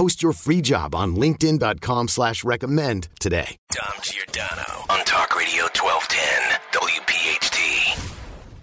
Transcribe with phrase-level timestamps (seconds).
[0.00, 3.58] Post your free job on LinkedIn.com slash recommend today.
[3.70, 8.14] Dom Giordano on Talk Radio 1210 WPHT.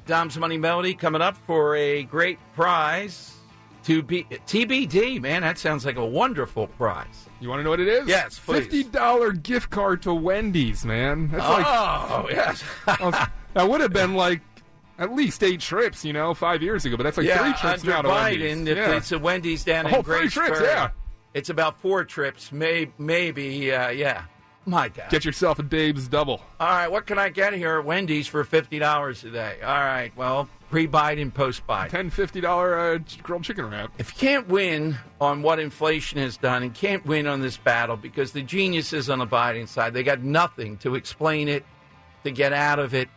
[0.07, 3.35] Dom's Money Melody coming up for a great prize.
[3.83, 7.29] To be TBD, man, that sounds like a wonderful prize.
[7.39, 8.07] You want to know what it is?
[8.07, 8.61] Yes, please.
[8.61, 11.27] Fifty dollar gift card to Wendy's, man.
[11.27, 12.63] That's like oh, yes.
[13.53, 14.41] that would have been like
[14.97, 16.97] at least eight trips, you know, five years ago.
[16.97, 18.67] But that's like yeah, three trips under now to Biden, Wendy's.
[18.69, 18.97] if yeah.
[18.97, 20.89] it's a Wendy's down A in whole three trips, Ferry, yeah.
[21.37, 24.23] It's about four trips, may, maybe, uh, yeah.
[24.65, 25.11] My God.
[25.11, 26.41] Get yourself a Dave's double.
[26.59, 29.59] All right, what can I get here at Wendy's for $50 today?
[29.63, 31.89] All right, well, pre Biden, post Biden.
[31.89, 33.91] Ten fifty dollar uh, ch- grilled chicken wrap.
[33.99, 37.97] If you can't win on what inflation has done and can't win on this battle
[37.97, 41.63] because the geniuses on the Biden side, they got nothing to explain it,
[42.23, 43.09] to get out of it,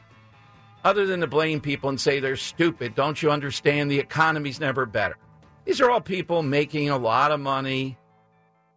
[0.84, 2.94] other than to blame people and say they're stupid.
[2.94, 3.90] Don't you understand?
[3.90, 5.16] The economy's never better.
[5.64, 7.96] These are all people making a lot of money.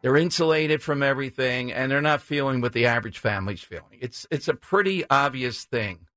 [0.04, 4.00] They're insulated from everything, and they're not feeling what the average family's feeling.
[4.02, 6.08] It's it's a pretty obvious thing.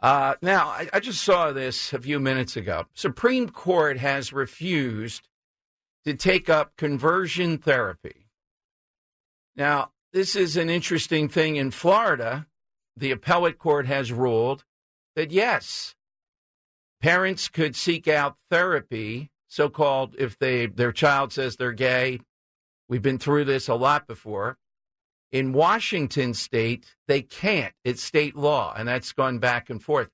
[0.00, 2.86] Uh, now, I, I just saw this a few minutes ago.
[2.92, 5.28] Supreme Court has refused
[6.04, 8.26] to take up conversion therapy.
[9.54, 12.48] Now, this is an interesting thing in Florida.
[12.96, 14.64] The appellate court has ruled
[15.14, 15.94] that yes,
[17.00, 22.20] parents could seek out therapy, so called if they their child says they're gay.
[22.90, 24.58] We've been through this a lot before.
[25.30, 27.72] In Washington state, they can't.
[27.84, 30.10] It's state law, and that's gone back and forth.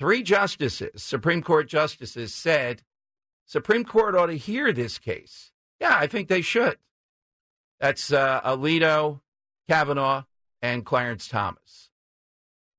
[0.00, 2.82] Three justices, Supreme Court justices, said
[3.46, 5.52] Supreme Court ought to hear this case.
[5.80, 6.78] Yeah, I think they should.
[7.78, 9.20] That's uh, Alito,
[9.68, 10.24] Kavanaugh,
[10.60, 11.90] and Clarence Thomas.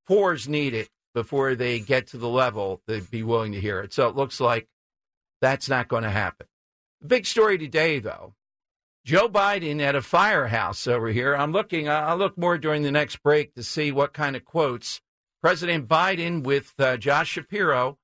[0.06, 3.94] Four's needed before they get to the level they'd be willing to hear it.
[3.94, 4.68] So it looks like
[5.40, 6.48] that's not going to happen.
[7.00, 8.34] The big story today, though,
[9.08, 11.34] Joe Biden at a firehouse over here.
[11.34, 15.00] I'm looking, I'll look more during the next break to see what kind of quotes.
[15.42, 18.00] President Biden with uh, Josh Shapiro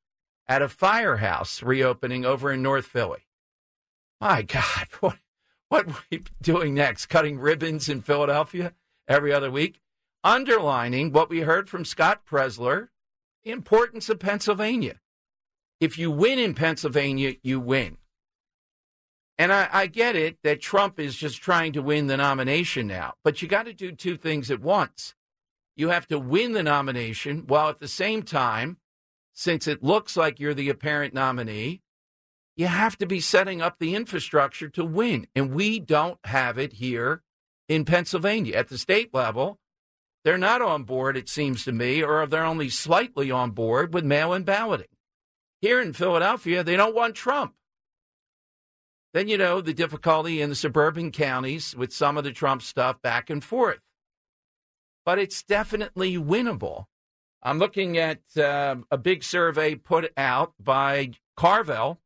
[0.47, 3.27] at a firehouse reopening over in North Philly.
[4.21, 5.17] My God, what,
[5.67, 7.07] what are we doing next?
[7.07, 8.73] Cutting ribbons in Philadelphia
[9.05, 9.81] every other week?
[10.23, 12.87] Underlining what we heard from Scott Presler
[13.43, 15.01] the importance of Pennsylvania.
[15.81, 17.97] If you win in Pennsylvania, you win.
[19.38, 23.16] And I, I, get it that Trump is just trying to win the nomination now,
[23.23, 25.16] but you got to do two things at once.
[25.75, 28.77] You have to win the nomination while at the same time,
[29.33, 31.81] since it looks like you're the apparent nominee,
[32.55, 35.25] you have to be setting up the infrastructure to win.
[35.35, 37.23] And we don't have it here
[37.67, 38.55] in Pennsylvania.
[38.55, 39.57] At the state level,
[40.23, 44.05] they're not on board, it seems to me, or they're only slightly on board with
[44.05, 44.88] mail in balloting.
[45.61, 47.55] Here in Philadelphia, they don't want Trump.
[49.13, 53.01] Then you know the difficulty in the suburban counties with some of the Trump stuff
[53.01, 53.81] back and forth.
[55.06, 56.85] But it's definitely winnable.
[57.44, 62.00] I'm looking at uh, a big survey put out by Carville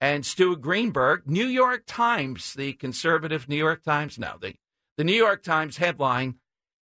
[0.00, 1.22] and Stuart Greenberg.
[1.26, 4.54] New York Times, the conservative New York Times, no, the,
[4.96, 6.36] the New York Times headline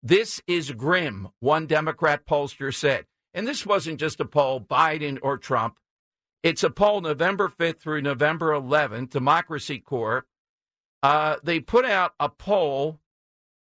[0.03, 3.05] This is grim, one Democrat pollster said.
[3.33, 5.77] And this wasn't just a poll, Biden or Trump.
[6.45, 10.27] It's a poll November 5th through November 11th, Democracy Corps.
[11.01, 12.99] Uh, they put out a poll,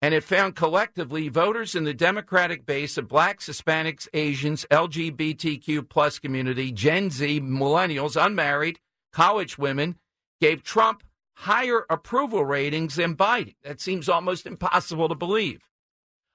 [0.02, 6.18] and it found collectively voters in the Democratic base of blacks, Hispanics, Asians, LGBTQ plus
[6.18, 8.80] community, Gen Z, millennials, unmarried,
[9.12, 9.96] college women,
[10.40, 11.04] gave Trump
[11.34, 13.54] higher approval ratings than Biden.
[13.62, 15.60] That seems almost impossible to believe.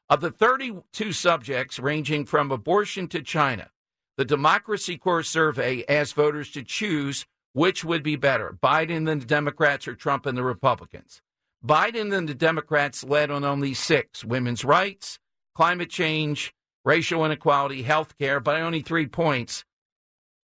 [0.10, 3.72] Of the 32 subjects ranging from abortion to China,
[4.19, 9.25] the Democracy Corps survey asked voters to choose which would be better, Biden and the
[9.25, 11.21] Democrats or Trump and the Republicans.
[11.66, 15.19] Biden and the Democrats led on only six women's rights,
[15.56, 19.63] climate change, racial inequality, health care by only three points.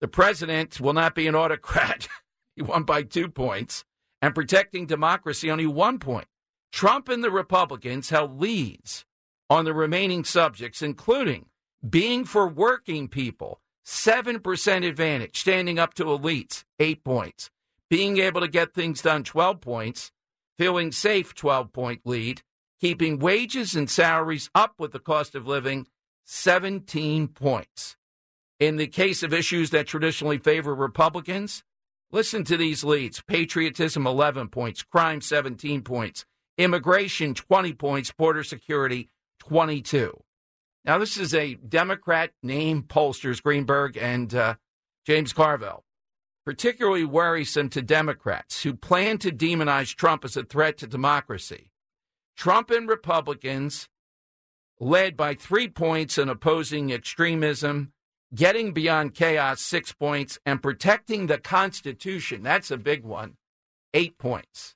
[0.02, 2.08] The president will not be an autocrat.
[2.56, 3.86] he won by two points.
[4.20, 6.26] And protecting democracy, only one point.
[6.72, 9.06] Trump and the Republicans held leads
[9.48, 11.49] on the remaining subjects, including
[11.88, 17.50] being for working people, 7% advantage, standing up to elites, 8 points.
[17.90, 20.12] Being able to get things done, 12 points.
[20.58, 22.42] Feeling safe, 12 point lead.
[22.82, 25.88] Keeping wages and salaries up with the cost of living,
[26.26, 27.98] 17 points.
[28.60, 31.64] In the case of issues that traditionally favor Republicans,
[32.12, 36.26] listen to these leads patriotism, 11 points, crime, 17 points,
[36.58, 39.10] immigration, 20 points, border security,
[39.40, 40.22] 22.
[40.86, 44.56] Now, this is a Democrat named pollsters, Greenberg and uh,
[45.06, 45.84] James Carville,
[46.46, 51.72] particularly worrisome to Democrats who plan to demonize Trump as a threat to democracy.
[52.38, 53.90] Trump and Republicans
[54.80, 57.92] led by three points in opposing extremism,
[58.34, 62.44] getting beyond chaos, six points, and protecting the Constitution.
[62.44, 63.36] That's a big one,
[63.94, 64.76] eight points.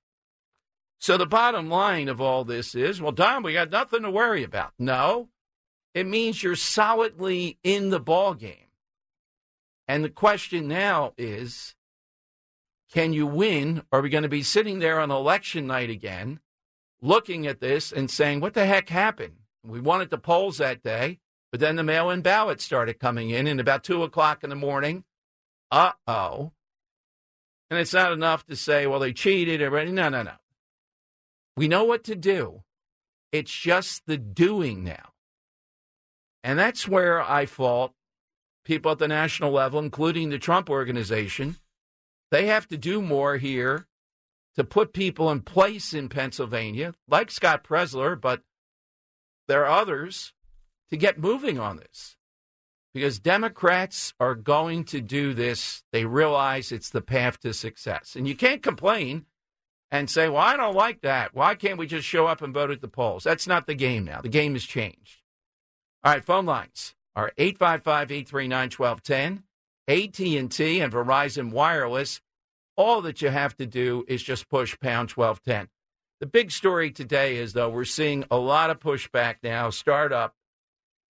[0.99, 4.43] So the bottom line of all this is well, Don, we got nothing to worry
[4.43, 4.73] about.
[4.77, 5.29] No,
[5.93, 8.67] it means you're solidly in the ball game.
[9.87, 11.75] And the question now is
[12.91, 13.83] can you win?
[13.91, 16.39] Are we going to be sitting there on election night again,
[17.01, 19.37] looking at this and saying, what the heck happened?
[19.63, 21.19] We wanted the polls that day,
[21.51, 24.55] but then the mail in ballots started coming in, and about two o'clock in the
[24.55, 25.05] morning,
[25.71, 26.51] uh oh.
[27.71, 29.59] And it's not enough to say, well, they cheated.
[29.61, 30.33] Or, no, no, no.
[31.57, 32.61] We know what to do.
[33.31, 35.12] It's just the doing now.
[36.43, 37.93] And that's where I fault
[38.65, 41.57] people at the national level, including the Trump organization.
[42.31, 43.87] They have to do more here
[44.55, 48.41] to put people in place in Pennsylvania, like Scott Presler, but
[49.47, 50.33] there are others
[50.89, 52.17] to get moving on this.
[52.93, 55.83] Because Democrats are going to do this.
[55.91, 58.15] They realize it's the path to success.
[58.15, 59.25] And you can't complain
[59.89, 61.33] and say, well, I don't like that.
[61.33, 63.23] Why can't we just show up and vote at the polls?
[63.23, 64.21] That's not the game now.
[64.21, 65.22] The game has changed.
[66.05, 69.43] All right, phone lines are 855-839-1210,
[69.87, 72.19] AT&T and Verizon Wireless.
[72.75, 75.69] All that you have to do is just push pound 1210.
[76.19, 80.35] The big story today is, though, we're seeing a lot of pushback now, startup.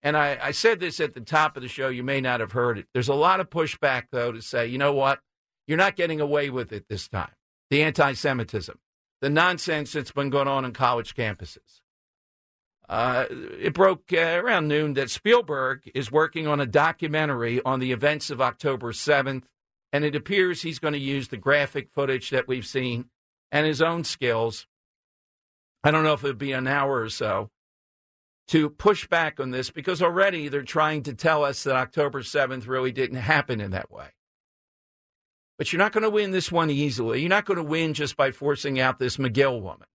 [0.04, 1.88] And I, I said this at the top of the show.
[1.88, 2.86] You may not have heard it.
[2.94, 5.18] There's a lot of pushback, though, to say, you know what?
[5.66, 7.32] You're not getting away with it this time.
[7.70, 8.78] The anti Semitism,
[9.20, 11.80] the nonsense that's been going on in college campuses.
[12.88, 17.92] Uh, it broke uh, around noon that Spielberg is working on a documentary on the
[17.92, 19.44] events of October 7th,
[19.92, 23.06] and it appears he's going to use the graphic footage that we've seen
[23.50, 24.66] and his own skills.
[25.82, 27.50] I don't know if it'll be an hour or so
[28.48, 32.66] to push back on this because already they're trying to tell us that October 7th
[32.66, 34.08] really didn't happen in that way.
[35.56, 37.20] But you're not going to win this one easily.
[37.20, 39.86] You're not going to win just by forcing out this Magill woman.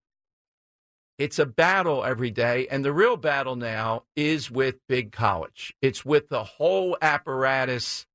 [1.20, 2.66] It's a battle every day.
[2.68, 5.74] And the real battle now is with big college.
[5.82, 8.06] It's with the whole apparatus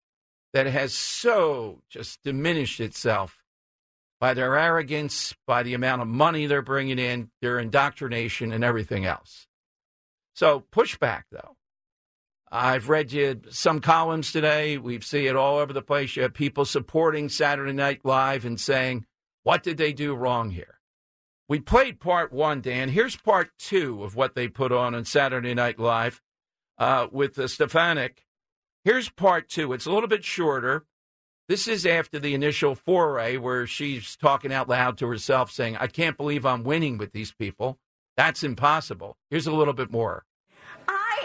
[0.53, 3.43] that has so just diminished itself
[4.19, 9.05] by their arrogance, by the amount of money they're bringing in, their indoctrination, and everything
[9.05, 9.45] else.
[10.33, 11.57] So, pushback, though.
[12.51, 14.79] I've read you some columns today.
[14.79, 16.15] We see it all over the place.
[16.15, 19.05] You have people supporting Saturday Night Live and saying,
[19.43, 20.74] what did they do wrong here?
[21.47, 22.89] We played part one, Dan.
[22.89, 26.21] Here's part two of what they put on on Saturday Night Live
[26.77, 28.25] uh, with the Stefanik.
[28.83, 29.71] Here's part two.
[29.73, 30.85] It's a little bit shorter.
[31.47, 35.85] This is after the initial foray where she's talking out loud to herself, saying, I
[35.85, 37.77] can't believe I'm winning with these people.
[38.17, 39.17] That's impossible.
[39.29, 40.25] Here's a little bit more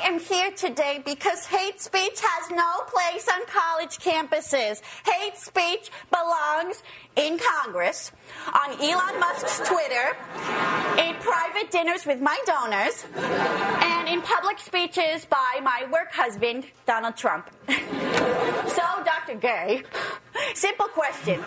[0.02, 4.80] am here today because hate speech has no place on college campuses.
[5.04, 6.82] Hate speech belongs
[7.16, 8.12] in Congress,
[8.52, 10.16] on Elon Musk's Twitter,
[10.98, 17.16] in private dinners with my donors, and in public speeches by my work husband, Donald
[17.16, 17.50] Trump.
[17.68, 19.36] so, Dr.
[19.40, 19.82] Gay,
[20.54, 21.40] simple question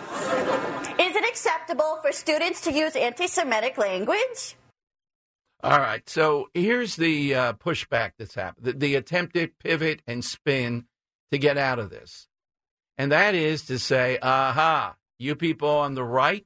[0.98, 4.56] Is it acceptable for students to use anti Semitic language?
[5.64, 6.06] All right.
[6.06, 10.84] So here's the uh, pushback that's happened, the, the attempted pivot and spin
[11.32, 12.28] to get out of this.
[12.98, 16.44] And that is to say, aha, you people on the right,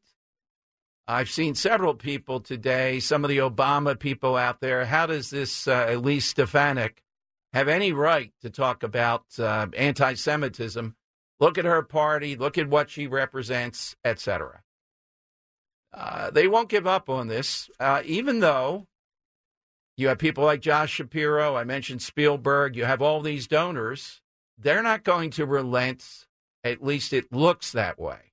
[1.09, 4.85] I've seen several people today, some of the Obama people out there.
[4.85, 7.03] How does this uh, Elise Stefanik
[7.53, 10.95] have any right to talk about uh, anti Semitism?
[11.41, 14.63] Look at her party, look at what she represents, etc.
[15.93, 18.87] Uh, they won't give up on this, uh, even though
[19.99, 21.57] You have people like Josh Shapiro.
[21.57, 22.77] I mentioned Spielberg.
[22.77, 24.21] You have all these donors.
[24.57, 26.25] They're not going to relent.
[26.63, 28.33] At least it looks that way.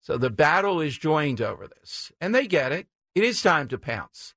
[0.00, 2.86] So the battle is joined over this, and they get it.
[3.14, 4.34] It is time to pounce.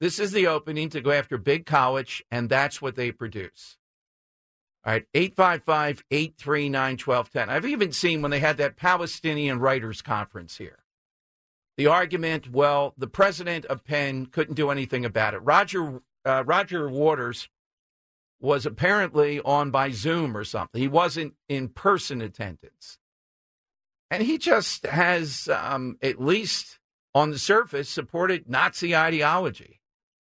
[0.00, 3.76] This is the opening to go after big college, and that's what they produce.
[4.86, 7.50] All right, 855 839 1210.
[7.50, 10.81] I've even seen when they had that Palestinian Writers Conference here.
[11.76, 15.38] The argument, well, the president of Penn couldn't do anything about it.
[15.38, 17.48] Roger uh, Roger Waters
[18.40, 20.80] was apparently on by Zoom or something.
[20.80, 22.98] He wasn't in person attendance.
[24.10, 26.78] And he just has, um, at least
[27.14, 29.80] on the surface, supported Nazi ideology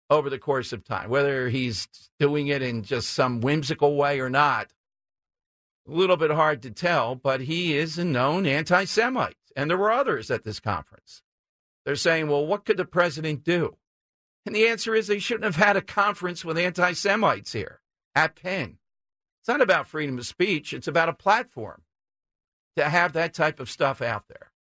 [0.09, 1.09] over the course of time.
[1.09, 1.87] Whether he's
[2.19, 4.71] doing it in just some whimsical way or not,
[5.87, 9.37] a little bit hard to tell, but he is a known anti Semite.
[9.55, 11.22] And there were others at this conference.
[11.85, 13.77] They're saying, well, what could the president do?
[14.45, 17.81] And the answer is they shouldn't have had a conference with anti Semites here
[18.15, 18.77] at Penn.
[19.41, 21.81] It's not about freedom of speech, it's about a platform
[22.75, 24.51] to have that type of stuff out there.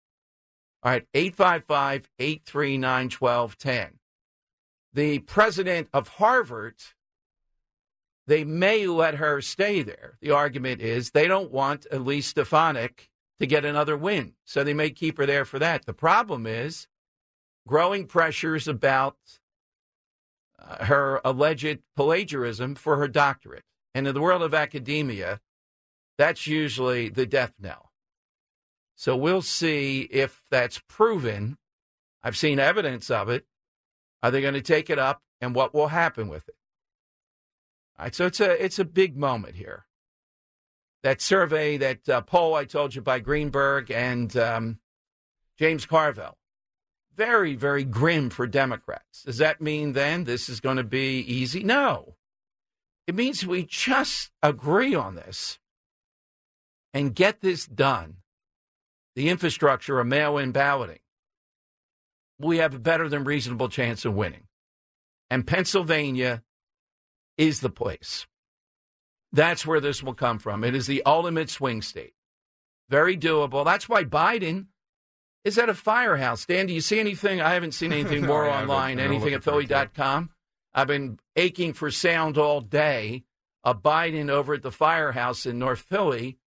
[0.82, 3.98] All right, 855 839 1210.
[4.92, 6.74] The president of Harvard,
[8.26, 10.18] they may let her stay there.
[10.20, 14.90] The argument is they don't want Elise Stefanik to get another win, so they may
[14.90, 15.86] keep her there for that.
[15.86, 16.88] The problem is
[17.66, 19.16] growing pressures about
[20.58, 23.64] uh, her alleged plagiarism for her doctorate.
[23.94, 25.40] And in the world of academia,
[26.18, 27.92] that's usually the death knell.
[28.94, 31.58] So we'll see if that's proven.
[32.22, 33.46] I've seen evidence of it.
[34.22, 36.54] Are they going to take it up, and what will happen with it?
[37.98, 39.86] All right, so it's a it's a big moment here.
[41.02, 44.78] That survey, that uh, poll I told you by Greenberg and um,
[45.58, 46.38] James Carville,
[47.16, 49.22] very very grim for Democrats.
[49.24, 51.62] Does that mean then this is going to be easy?
[51.62, 52.16] No,
[53.06, 55.58] it means we just agree on this
[56.94, 58.16] and get this done
[59.14, 60.98] the infrastructure of mail in balloting,
[62.38, 64.44] we have a better than reasonable chance of winning.
[65.30, 66.42] And Pennsylvania
[67.36, 68.26] is the place.
[69.32, 70.64] That's where this will come from.
[70.64, 72.14] It is the ultimate swing state.
[72.88, 73.64] Very doable.
[73.64, 74.66] That's why Biden
[75.44, 76.46] is at a firehouse.
[76.46, 77.40] Dan, do you see anything?
[77.40, 80.30] I haven't seen anything more online, anything at Philly.com.
[80.74, 83.24] I've been aching for sound all day.
[83.64, 86.38] A Biden over at the firehouse in North Philly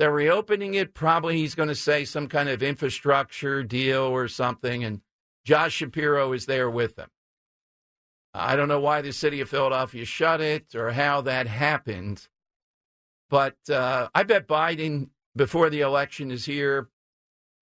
[0.00, 0.94] they're reopening it.
[0.94, 4.82] Probably he's going to say some kind of infrastructure deal or something.
[4.82, 5.02] And
[5.44, 7.10] Josh Shapiro is there with them.
[8.32, 12.26] I don't know why the city of Philadelphia shut it or how that happened.
[13.28, 16.88] But uh, I bet Biden, before the election, is here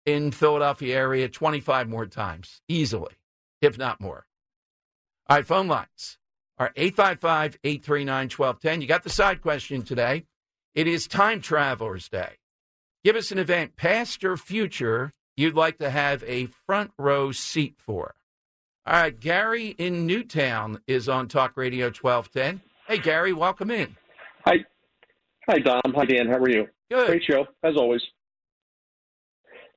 [0.08, 3.12] in Philadelphia area 25 more times, easily,
[3.60, 4.26] if not more.
[5.28, 6.18] All right, phone lines
[6.56, 8.80] are 855 839 1210.
[8.80, 10.24] You got the side question today.
[10.74, 12.36] It is Time Travelers Day.
[13.04, 17.74] Give us an event, past or future, you'd like to have a front row seat
[17.78, 18.14] for.
[18.86, 22.62] All right, Gary in Newtown is on Talk Radio 1210.
[22.86, 23.94] Hey, Gary, welcome in.
[24.46, 24.64] Hi.
[25.46, 25.80] Hi, Dom.
[25.94, 26.28] Hi, Dan.
[26.28, 26.66] How are you?
[26.90, 27.08] Good.
[27.08, 28.00] Great show, as always.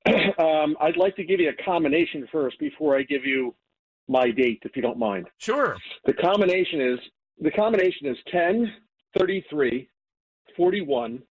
[0.39, 3.53] um, I'd like to give you a combination first before I give you
[4.07, 5.27] my date, if you don't mind.
[5.37, 5.77] Sure.
[6.05, 6.99] The combination is
[7.39, 8.71] the combination is 10,
[9.17, 9.87] 33,
[10.55, 11.23] 41,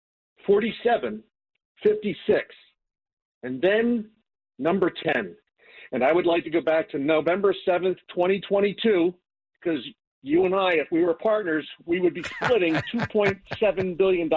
[0.47, 1.23] 47,
[1.83, 2.45] 56,
[3.43, 4.07] and then
[4.59, 5.35] number 10.
[5.93, 9.15] And I would like to go back to November 7th, 2022,
[9.61, 9.85] because
[10.23, 14.31] you and I, if we were partners, we would be splitting $2.7 billion.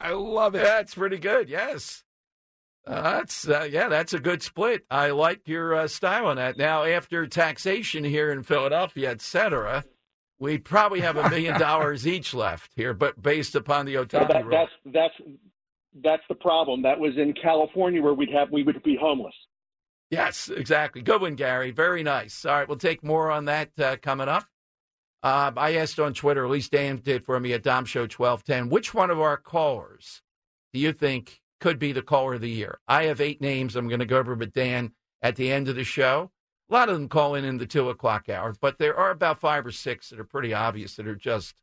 [0.00, 0.62] I love it.
[0.62, 2.04] That's pretty good, yes.
[2.88, 4.86] Uh, that's uh, yeah, that's a good split.
[4.90, 6.56] I like your uh, style on that.
[6.56, 9.84] Now, after taxation here in Philadelphia, et cetera,
[10.38, 14.46] we probably have a million dollars each left here, but based upon the Ohtani that,
[14.46, 14.50] rule.
[14.50, 15.36] That's that's
[16.02, 16.80] that's the problem.
[16.82, 19.34] That was in California where we'd have we would be homeless.
[20.10, 21.02] Yes, exactly.
[21.02, 21.70] Good one, Gary.
[21.70, 22.46] Very nice.
[22.46, 24.46] All right, we'll take more on that uh, coming up.
[25.22, 28.70] Uh, I asked on Twitter, at least Dan did for me at Dom Show 1210,
[28.70, 30.22] which one of our callers
[30.72, 32.78] do you think could be the caller of the year?
[32.88, 35.76] I have eight names I'm going to go over with Dan at the end of
[35.76, 36.30] the show.
[36.70, 39.40] A lot of them call in in the two o'clock hour, but there are about
[39.40, 41.54] five or six that are pretty obvious that are just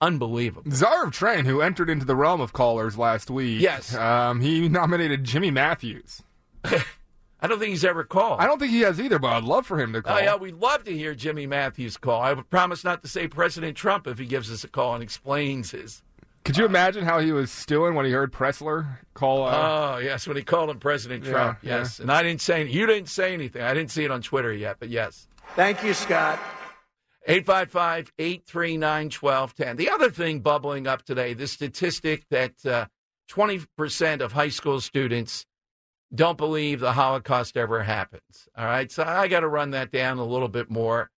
[0.00, 0.70] unbelievable.
[0.70, 3.60] Czar of Trent, who entered into the realm of callers last week.
[3.60, 3.94] Yes.
[3.94, 6.22] Um, he nominated Jimmy Matthews.
[6.64, 8.40] I don't think he's ever called.
[8.40, 10.16] I don't think he has either, but I'd love for him to call.
[10.16, 12.22] Oh, yeah, we'd love to hear Jimmy Matthews call.
[12.22, 15.02] I would promise not to say President Trump if he gives us a call and
[15.02, 16.02] explains his.
[16.44, 19.44] Could you imagine how he was stewing when he heard Presler call?
[19.44, 21.58] Uh, oh yes, when he called him President Yeah, Trump.
[21.62, 21.78] yeah.
[21.78, 23.62] yes, and I didn't say you didn't say anything.
[23.62, 25.26] I didn't see it on Twitter yet, but yes.
[25.56, 26.38] Thank you, Scott.
[27.26, 29.76] 855 839 1210.
[29.76, 32.86] The other thing bubbling up today, the statistic that uh,
[33.30, 35.46] 20% of high school students
[36.14, 38.46] don't believe the Holocaust ever happens.
[38.56, 38.92] All right.
[38.92, 41.10] So I got to run that down a little bit more.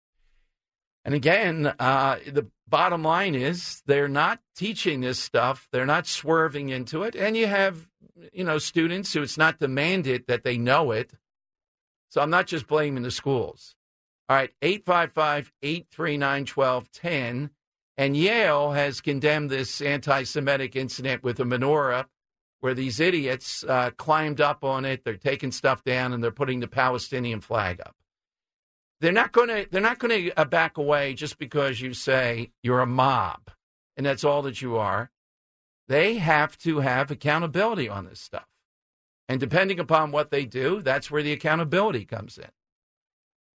[1.04, 5.68] And again, uh, the bottom line is they're not teaching this stuff.
[5.73, 7.14] They're not swerving into it.
[7.14, 7.88] And you have,
[8.32, 11.12] you know, students who it's not demanded that they know it.
[12.08, 13.75] So I'm not just blaming the schools.
[14.28, 17.50] All right, 855 839 1210.
[17.99, 22.06] And Yale has condemned this anti Semitic incident with a menorah
[22.61, 25.04] where these idiots uh, climbed up on it.
[25.04, 27.94] They're taking stuff down and they're putting the Palestinian flag up.
[29.00, 29.67] They're not going to.
[29.71, 33.50] They're not going to uh, back away just because you say you're a mob,
[33.97, 35.11] and that's all that you are.
[35.88, 38.47] They have to have accountability on this stuff,
[39.29, 42.50] and depending upon what they do, that's where the accountability comes in.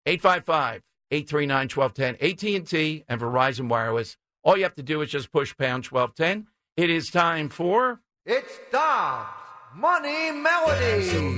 [0.05, 0.81] 855
[1.11, 4.17] 839 1210, AT&T and Verizon Wireless.
[4.43, 6.47] All you have to do is just push pound 1210.
[6.77, 8.01] It is time for...
[8.25, 9.27] It's Dom's
[9.75, 11.35] Money Melody.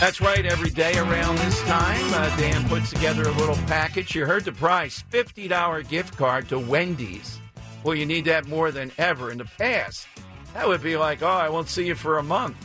[0.00, 0.44] That's right.
[0.44, 4.14] Every day around this time, uh, Dan puts together a little package.
[4.14, 7.40] You heard the price $50 gift card to Wendy's.
[7.82, 9.30] Well, you need that more than ever.
[9.30, 10.06] In the past,
[10.52, 12.56] that would be like, oh, I won't see you for a month.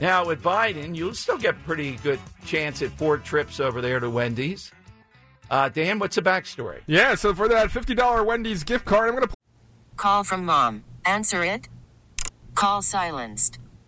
[0.00, 4.10] Now, with Biden, you'll still get pretty good chance at four trips over there to
[4.10, 4.72] Wendy's.
[5.50, 6.80] Uh, Dan, what's the backstory?
[6.86, 9.34] Yeah, so for that $50 Wendy's gift card, I'm going to.
[9.96, 10.82] Call from mom.
[11.04, 11.68] Answer it.
[12.56, 13.58] Call silenced.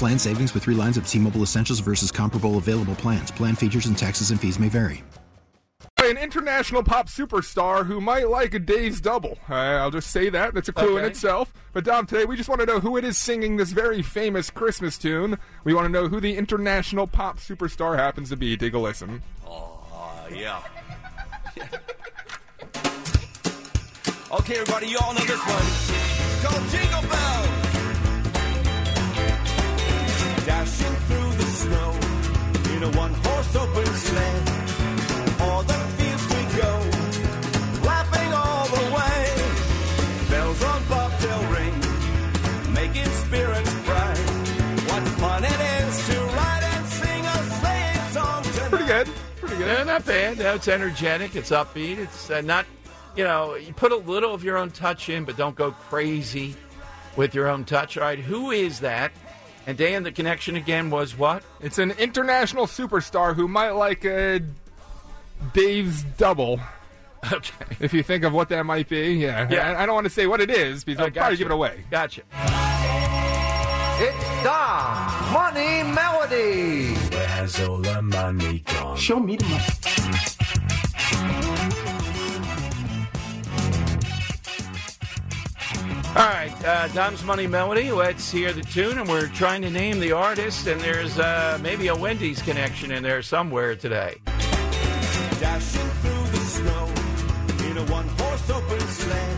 [0.00, 3.30] Plan savings with three lines of T-Mobile Essentials versus comparable available plans.
[3.30, 5.04] Plan features and taxes and fees may vary.
[6.02, 9.36] An international pop superstar who might like a Dave's double.
[9.46, 10.54] Uh, I'll just say that.
[10.54, 11.52] That's a clue in itself.
[11.74, 14.48] But Dom, today we just want to know who it is singing this very famous
[14.48, 15.38] Christmas tune.
[15.64, 18.56] We want to know who the international pop superstar happens to be.
[18.56, 19.20] Take a listen.
[19.46, 20.62] Oh, yeah.
[24.32, 25.66] okay, everybody, you all know this one.
[25.66, 27.69] It's called Jingle Bells.
[30.46, 31.90] Dashing through the snow
[32.74, 34.42] in a one-horse open sleigh.
[35.40, 36.72] All the fields we go,
[37.86, 39.20] laughing all the way.
[40.30, 41.74] Bells on bobtail ring,
[42.74, 44.18] making spirits bright.
[44.88, 48.70] What fun it is to ride and sing a sleighing song tonight.
[48.70, 49.08] Pretty good.
[49.36, 49.66] Pretty good.
[49.66, 50.38] Yeah, not bad.
[50.38, 51.36] No, it's energetic.
[51.36, 51.98] It's upbeat.
[51.98, 52.64] It's uh, not,
[53.14, 56.56] you know, you put a little of your own touch in, but don't go crazy
[57.16, 57.98] with your own touch.
[57.98, 59.12] All right, who is that?
[59.70, 61.44] And Dan, the connection again was what?
[61.60, 64.40] It's an international superstar who might like a
[65.52, 66.58] Dave's double.
[67.32, 67.76] Okay.
[67.78, 69.46] If you think of what that might be, yeah.
[69.48, 69.70] Yeah.
[69.70, 71.52] I, I don't want to say what it is because Oh, I'll probably give it
[71.52, 71.84] away.
[71.88, 72.22] Gotcha.
[74.02, 76.94] It's Dom's Money Melody.
[77.14, 78.96] Where's all the money gone?
[78.96, 79.64] Show me the money.
[86.16, 87.92] All right, uh, Dom's Money Melody.
[87.92, 90.66] Let's hear the tune, and we're trying to name the artist.
[90.66, 94.16] And there's uh, maybe a Wendy's connection in there somewhere today.
[95.38, 96.86] Dashing through the snow
[97.70, 99.36] in a one-horse open sleigh.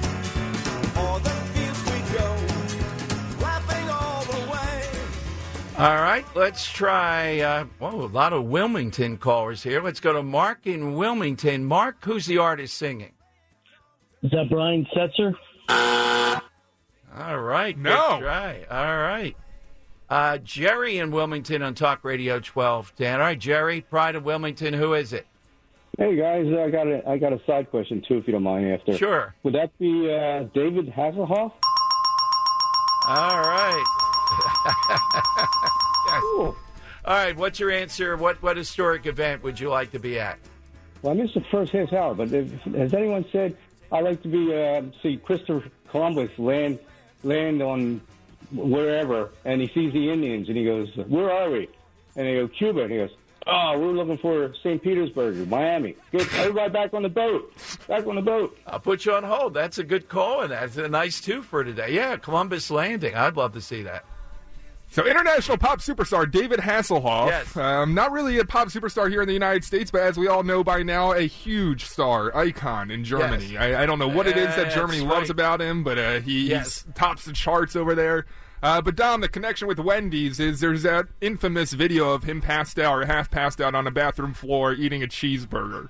[0.96, 4.82] All the fields we go, laughing all the way.
[5.78, 7.40] All right, let's try.
[7.40, 9.82] Uh, whoa, a lot of Wilmington callers here.
[9.82, 11.66] Let's go to Mark in Wilmington.
[11.66, 13.12] Mark, who's the artist singing?
[14.22, 15.35] Is that Brian Setzer?
[17.16, 18.16] All right, No.
[18.18, 18.64] good try.
[18.70, 19.37] All right.
[20.09, 22.92] Uh, Jerry in Wilmington on Talk Radio 12.
[22.96, 25.27] Dan, All right, Jerry, Pride of Wilmington, who is it?
[25.98, 28.66] Hey guys, I got a I got a side question too, if you don't mind.
[28.72, 29.35] After Sure.
[29.42, 31.53] would that be uh, David Hasselhoff?
[33.07, 33.85] All right.
[36.09, 36.22] Yes.
[36.35, 36.55] All
[37.07, 38.16] right, what's your answer?
[38.16, 40.38] What what historic event would you like to be at?
[41.01, 43.57] Well, I missed the first half hour, but if, has anyone said
[43.92, 46.79] I'd like to be uh, see Christopher Columbus land
[47.22, 48.00] land on
[48.52, 51.68] wherever, and he sees the Indians, and he goes, "Where are we?"
[52.16, 53.11] And they go, "Cuba," and he goes,
[53.46, 54.82] "Oh, we're looking for St.
[54.82, 55.96] Petersburg, Miami.
[56.11, 57.52] Get everybody back on the boat,
[57.88, 59.54] back on the boat." I'll put you on hold.
[59.54, 61.92] That's a good call, and that's a nice two for today.
[61.94, 63.14] Yeah, Columbus Landing.
[63.14, 64.04] I'd love to see that.
[64.92, 67.28] So, international pop superstar David Hasselhoff.
[67.28, 67.57] Yes.
[67.57, 70.42] Um, not really a pop superstar here in the United States, but as we all
[70.42, 73.46] know by now, a huge star, icon in Germany.
[73.52, 73.61] Yes.
[73.76, 75.09] I, I don't know what it is that That's Germany right.
[75.09, 76.85] loves about him, but uh, he Yes.
[76.85, 78.26] he's tops the charts over there.
[78.62, 82.78] Uh, but Dom, the connection with Wendy's is there's that infamous video of him passed
[82.78, 85.88] out or half passed out on a bathroom floor eating a cheeseburger,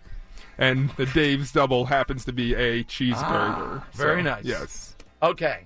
[0.57, 3.83] and the Dave's double happens to be a cheeseburger.
[3.83, 4.45] Ah, very So, nice.
[4.45, 4.97] Yes.
[5.23, 5.65] Okay.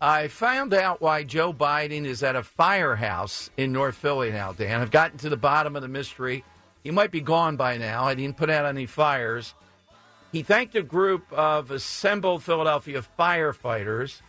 [0.00, 4.82] I found out why Joe Biden is at a firehouse in North Philly now, Dan.
[4.82, 6.44] I've gotten to the bottom of the mystery.
[6.84, 8.04] He might be gone by now.
[8.04, 9.54] I didn't put out any fires.
[10.32, 14.20] He thanked a group of assembled Philadelphia firefighters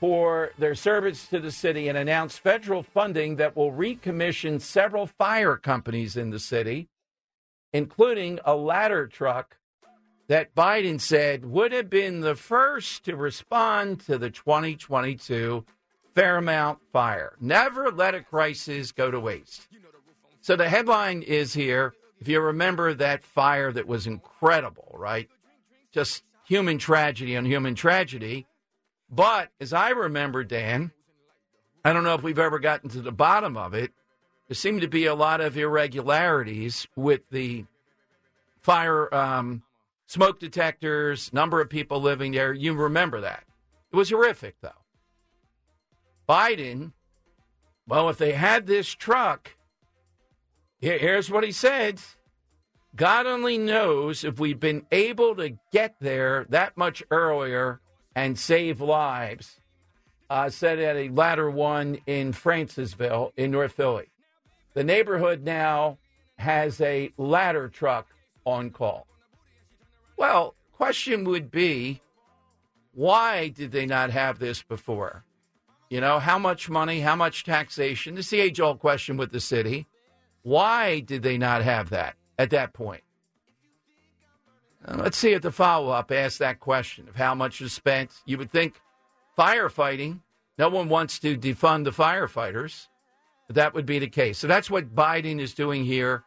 [0.00, 5.56] for their service to the city and announced federal funding that will recommission several fire
[5.56, 6.88] companies in the city,
[7.74, 9.58] including a ladder truck
[10.28, 15.64] that Biden said would have been the first to respond to the 2022
[16.14, 17.34] Fairmount fire.
[17.40, 19.68] Never let a crisis go to waste.
[20.40, 21.92] So the headline is here.
[22.18, 25.28] If you remember that fire that was incredible, right?
[25.92, 28.46] Just human tragedy on human tragedy.
[29.10, 30.90] But as I remember, Dan,
[31.84, 33.92] I don't know if we've ever gotten to the bottom of it.
[34.48, 37.66] There seemed to be a lot of irregularities with the
[38.62, 39.62] fire um,
[40.06, 42.52] smoke detectors, number of people living there.
[42.52, 43.44] You remember that.
[43.92, 44.70] It was horrific, though.
[46.28, 46.92] Biden,
[47.86, 49.56] well, if they had this truck,
[50.80, 52.00] here's what he said
[52.94, 57.80] God only knows if we've been able to get there that much earlier
[58.14, 59.60] and save lives.
[60.28, 64.08] Uh, said at a ladder one in Francisville in North Philly.
[64.74, 65.98] The neighborhood now
[66.36, 68.08] has a ladder truck
[68.44, 69.06] on call.
[70.16, 72.00] Well, question would be
[72.92, 75.24] why did they not have this before?
[75.90, 78.16] You know, how much money, how much taxation?
[78.18, 79.86] It's the age old question with the city.
[80.42, 83.02] Why did they not have that at that point?
[84.86, 88.10] Uh, let's see if the follow up asks that question of how much was spent.
[88.24, 88.80] You would think
[89.38, 90.20] firefighting,
[90.58, 92.88] no one wants to defund the firefighters.
[93.48, 94.38] That would be the case.
[94.38, 96.24] So that's what Biden is doing here.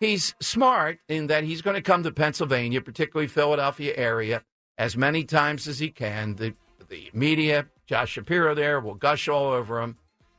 [0.00, 4.42] He's smart in that he's going to come to Pennsylvania, particularly Philadelphia area,
[4.76, 6.36] as many times as he can.
[6.36, 6.54] The
[6.88, 9.96] the media, Josh Shapiro there, will gush all over him,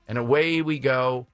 [0.08, 1.28] and away we go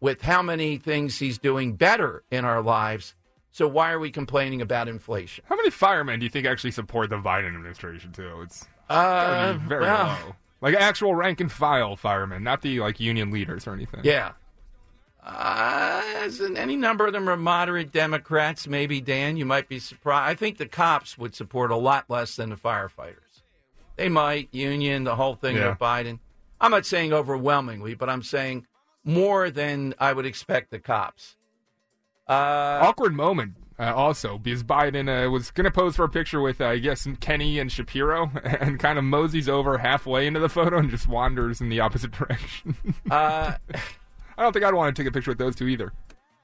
[0.00, 3.14] with how many things he's doing better in our lives.
[3.50, 5.44] So why are we complaining about inflation?
[5.48, 8.42] How many firemen do you think actually support the Biden administration too?
[8.42, 10.36] It's Uh, very well- low.
[10.60, 14.00] Like actual rank and file firemen, not the like union leaders or anything.
[14.02, 14.32] Yeah.
[15.28, 16.02] Uh,
[16.56, 18.66] any number of them are moderate Democrats.
[18.66, 20.30] Maybe Dan, you might be surprised.
[20.30, 23.42] I think the cops would support a lot less than the firefighters.
[23.96, 25.70] They might union the whole thing Yeah.
[25.70, 26.20] with Biden.
[26.60, 28.66] I'm not saying overwhelmingly, but I'm saying
[29.04, 31.36] more than I would expect the cops.
[32.28, 33.54] Uh, Awkward moment.
[33.80, 36.78] Uh, also, because Biden uh, was going to pose for a picture with, uh, I
[36.78, 41.06] guess, Kenny and Shapiro, and kind of moseys over halfway into the photo and just
[41.06, 42.74] wanders in the opposite direction.
[44.38, 45.92] I don't think I'd want to take a picture with those two either.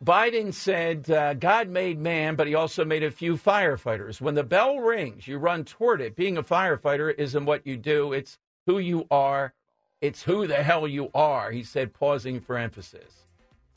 [0.04, 4.20] Biden said uh, God made man, but he also made a few firefighters.
[4.20, 6.16] When the bell rings, you run toward it.
[6.16, 9.54] Being a firefighter isn't what you do, it's who you are.
[10.00, 13.24] It's who the hell you are, he said, pausing for emphasis.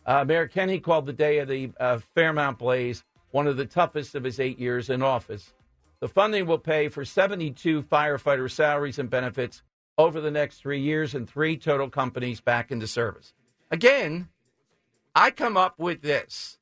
[0.05, 4.15] Uh, Mayor Kenny called the day of the uh, Fairmount Blaze one of the toughest
[4.15, 5.53] of his eight years in office.
[5.99, 9.61] The funding will pay for 72 firefighter salaries and benefits
[9.97, 13.33] over the next three years and three total companies back into service.
[13.69, 14.29] Again,
[15.13, 16.57] I come up with this.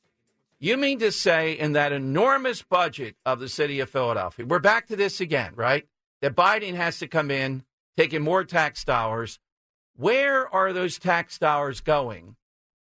[0.59, 4.87] You mean to say, in that enormous budget of the city of Philadelphia, we're back
[4.87, 5.87] to this again, right?
[6.21, 7.63] That Biden has to come in,
[7.97, 9.39] taking more tax dollars.
[9.95, 12.35] Where are those tax dollars going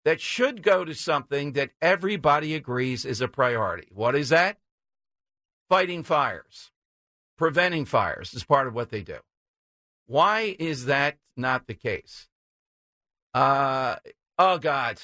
[0.05, 3.89] that should go to something that everybody agrees is a priority?
[3.93, 4.57] What is that?
[5.67, 6.71] Fighting fires,
[7.37, 9.17] preventing fires is part of what they do.
[10.05, 12.29] Why is that not the case?
[13.33, 13.95] Uh,
[14.37, 14.99] oh God.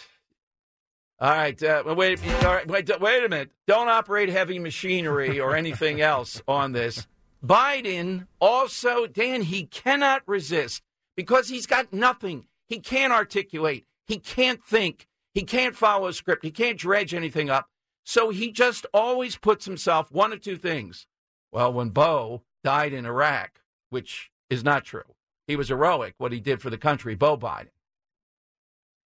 [1.21, 3.51] All right, uh, wait, all right, wait, wait a minute.
[3.67, 7.07] Don't operate heavy machinery or anything else on this.
[7.45, 10.81] Biden also, Dan, he cannot resist
[11.17, 12.45] because he's got nothing.
[12.67, 13.85] He can't articulate.
[14.07, 15.07] He can't think.
[15.33, 16.45] He can't follow a script.
[16.45, 17.67] He can't dredge anything up.
[18.05, 21.05] So he just always puts himself one of two things.
[21.51, 25.15] Well, when Bo died in Iraq, which is not true,
[25.47, 27.69] he was heroic, what he did for the country, Bo Biden.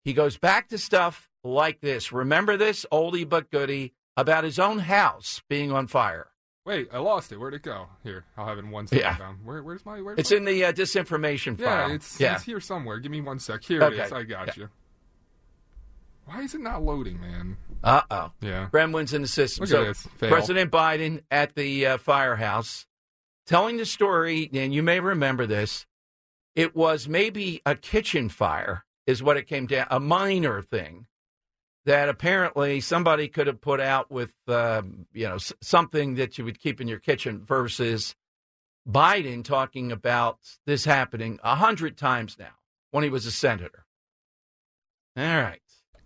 [0.03, 2.11] He goes back to stuff like this.
[2.11, 6.27] Remember this oldie but goodie about his own house being on fire.
[6.65, 7.39] Wait, I lost it.
[7.39, 7.87] Where'd it go?
[8.03, 9.03] Here, I'll have it in one second.
[9.03, 9.33] Yeah.
[9.43, 9.99] Where, where's my?
[10.01, 10.37] Where's It's my...
[10.37, 11.89] in the uh, disinformation file.
[11.89, 12.35] Yeah, it's, yeah.
[12.35, 12.99] it's here somewhere.
[12.99, 13.63] Give me one sec.
[13.63, 14.03] Here it Okay.
[14.03, 14.11] is.
[14.11, 14.53] I got Yeah.
[14.63, 14.69] you.
[16.25, 17.57] Why is it not loading, man?
[17.83, 18.31] Uh oh.
[18.41, 18.69] Yeah.
[18.71, 19.63] Gremlins in the system.
[19.63, 20.07] Look so at this.
[20.17, 20.29] Fail.
[20.29, 22.85] President Biden at the uh, firehouse
[23.47, 25.87] telling the story, and you may remember this.
[26.55, 31.07] It was maybe a kitchen fire, is what it came down, a minor thing
[31.85, 34.81] that apparently somebody could have put out with, uh,
[35.13, 38.15] you know, something that you would keep in your kitchen versus
[38.87, 42.53] Biden talking about this happening a hundred times now
[42.91, 43.85] when he was a senator.
[45.17, 45.61] All right.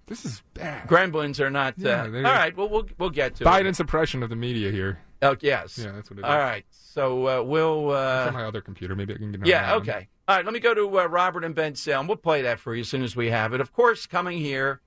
[0.08, 0.88] This is bad.
[0.88, 1.75] Gremlins are not.
[1.77, 3.47] Yeah, uh, all they're- Well, we'll we'll get to it.
[3.47, 4.99] Biden's suppression of the media here.
[5.21, 5.78] Oh yes.
[5.78, 6.25] Yeah, that's what it is.
[6.30, 6.65] All right.
[6.71, 7.91] So uh, we'll.
[7.91, 8.95] It's Uh, on my other computer.
[8.95, 9.47] Maybe I can get it.
[9.47, 9.73] yeah.
[9.73, 9.82] on.
[9.82, 10.08] Okay.
[10.28, 10.45] All right.
[10.45, 12.08] Let me go to uh, Robert and Bensalem.
[12.08, 13.62] We'll play that for you as soon as we have it.
[13.62, 14.82] Of course, coming here,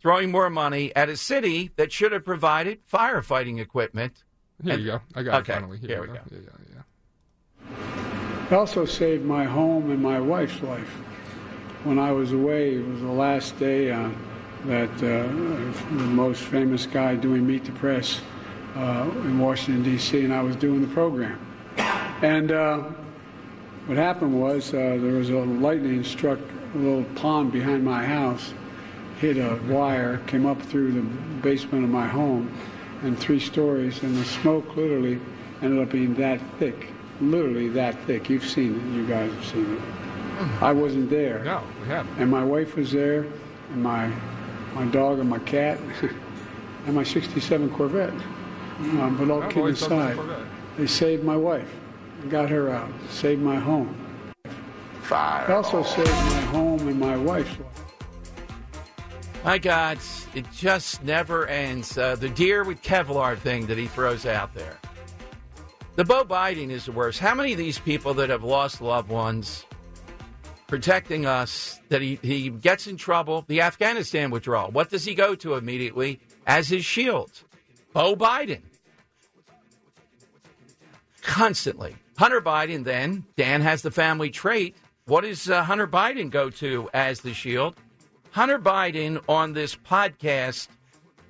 [0.00, 4.24] throwing more money at a city that should have provided firefighting equipment.
[4.62, 5.00] Here And- you go.
[5.14, 5.78] I got okay, it finally.
[5.78, 6.14] Here, we go.
[6.14, 6.38] Yeah, yeah,
[6.74, 8.46] yeah.
[8.46, 10.88] It also saved my home and my wife's life.
[11.84, 14.08] When I was away, it was the last day uh,
[14.66, 15.26] that uh,
[15.96, 18.20] the most famous guy doing Meet the Press
[18.76, 21.40] uh, in Washington, D.C., and I was doing the program.
[22.22, 22.78] And uh,
[23.86, 26.38] what happened was uh, there was a lightning struck
[26.74, 28.52] a little pond behind my house,
[29.18, 31.02] hit a wire, came up through the
[31.42, 32.52] basement of my home,
[33.02, 35.20] and three stories, and the smoke literally
[35.62, 36.88] ended up being that thick,
[37.20, 38.28] literally that thick.
[38.28, 38.96] You've seen it.
[38.96, 39.82] You guys have seen it.
[40.62, 41.42] I wasn't there.
[41.44, 42.18] No, we haven't.
[42.18, 43.26] And my wife was there,
[43.70, 44.12] and my
[44.74, 45.78] my dog and my cat,
[46.86, 48.12] and my '67 Corvette.
[48.78, 51.68] Um, but all I've kidding always loved my aside, they saved my wife,
[52.28, 53.96] got her out, saved my home.
[55.02, 55.46] Fire.
[55.46, 57.86] They also saved my home and my wife's life.
[59.44, 59.98] My God,
[60.34, 61.96] it just never ends.
[61.96, 64.78] Uh, the deer with Kevlar thing that he throws out there.
[65.94, 67.20] The Bo Biden is the worst.
[67.20, 69.64] How many of these people that have lost loved ones
[70.66, 73.44] protecting us that he, he gets in trouble?
[73.46, 74.72] The Afghanistan withdrawal.
[74.72, 77.30] What does he go to immediately as his shield?
[77.96, 78.60] Bo Biden.
[81.22, 81.96] Constantly.
[82.18, 84.76] Hunter Biden, then, Dan has the family trait.
[85.06, 87.74] What does uh, Hunter Biden go to as the shield?
[88.32, 90.68] Hunter Biden on this podcast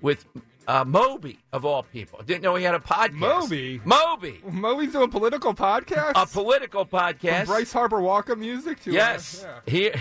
[0.00, 0.24] with
[0.66, 2.20] uh, Moby, of all people.
[2.26, 3.12] Didn't know he had a podcast.
[3.12, 3.80] Moby?
[3.84, 4.40] Moby.
[4.50, 6.14] Moby's doing political podcast?
[6.16, 7.44] A political podcast.
[7.44, 9.46] From Bryce Harper Walker music to uh, Yes.
[9.46, 9.60] yeah.
[9.72, 9.94] Here,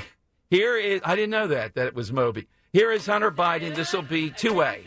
[0.50, 1.02] here is.
[1.06, 2.48] I didn't know that that it was Moby.
[2.74, 3.76] Here is Hunter Biden.
[3.76, 4.86] This will be two way.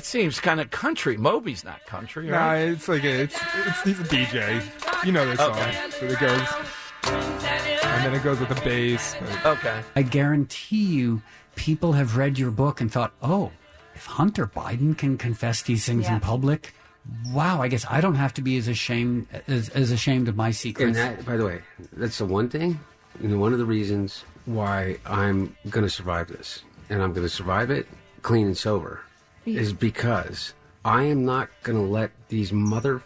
[0.00, 1.18] It seems kind of country.
[1.18, 2.60] Moby's not country, Nah, right?
[2.70, 5.04] it's like a, it's it's he's a DJ.
[5.04, 5.50] You know this song.
[5.50, 5.90] Okay.
[5.90, 6.48] So it goes,
[7.04, 9.14] and then it goes with the bass.
[9.20, 9.82] but- Okay.
[9.96, 11.20] I guarantee you,
[11.54, 13.52] people have read your book and thought, oh,
[13.94, 16.14] if Hunter Biden can confess these things Yeah.
[16.14, 16.72] in public,
[17.30, 20.50] wow, I guess I don't have to be as ashamed as, as ashamed of my
[20.50, 20.86] secrets.
[20.86, 21.60] And that, by the way,
[21.92, 22.80] that's the one thing,
[23.22, 27.34] and one of the reasons why I'm going to survive this, and I'm going to
[27.34, 27.86] survive it
[28.22, 29.00] clean and sober,
[29.46, 33.02] is because I am not going to let these mother,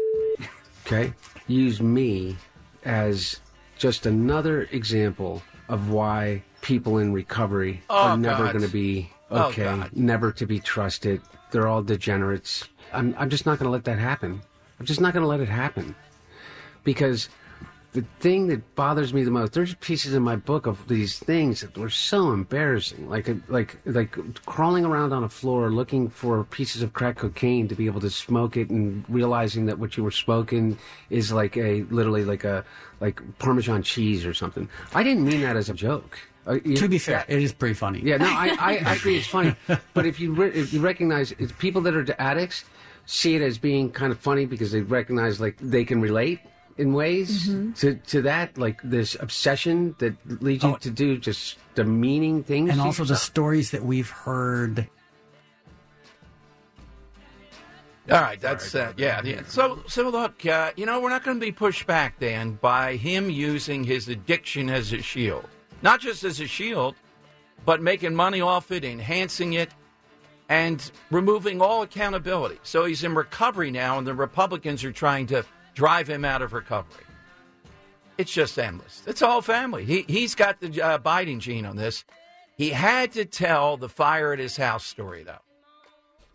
[0.86, 1.12] okay,
[1.46, 2.36] use me
[2.84, 3.40] as
[3.78, 9.48] just another example of why people in recovery Oh, are never going to be Oh,
[9.48, 9.90] okay, God.
[9.94, 11.20] never to be trusted.
[11.50, 12.66] They're all degenerates.
[12.94, 14.40] I'm, I'm just not going to let that happen.
[14.80, 15.94] I'm just not going to let it happen
[16.82, 17.28] because
[17.92, 21.62] the thing that bothers me the most there's pieces in my book of these things
[21.62, 26.82] that were so embarrassing like like like crawling around on a floor looking for pieces
[26.82, 30.10] of crack cocaine to be able to smoke it and realizing that what you were
[30.10, 30.76] smoking
[31.08, 32.62] is like a literally like a
[33.00, 36.88] like parmesan cheese or something i didn't mean that as a joke Uh, you- to
[36.88, 38.00] be fair, it is pretty funny.
[38.02, 39.54] yeah, no, I, I, I agree it's funny.
[39.92, 42.64] But if you re- if you recognize it's people that are addicts
[43.04, 46.40] see it as being kind of funny because they recognize like they can relate
[46.78, 47.72] in ways Mm-hmm.
[47.74, 52.72] to, to that like this obsession that leads you to do just demeaning things Oh.
[52.72, 54.88] and to also the stories that we've heard
[58.10, 59.42] All right, that's uh, yeah, yeah.
[59.48, 62.96] So, so look, uh, you know, we're not going to be pushed back, Dan, by
[62.96, 65.44] him using his addiction as a shield.
[65.82, 66.94] Not just as a shield,
[67.66, 69.68] but making money off it, enhancing it,
[70.48, 72.58] and removing all accountability.
[72.62, 75.44] So he's in recovery now, and the Republicans are trying to
[75.78, 77.04] drive him out of recovery.
[78.18, 79.04] It's just endless.
[79.06, 79.84] It's all family.
[79.84, 82.04] He he's got the uh, Biden gene on this.
[82.56, 85.38] He had to tell the fire at his house story though,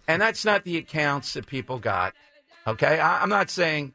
[0.08, 2.14] and that's not the accounts that people got.
[2.66, 3.94] Okay, I, I'm not saying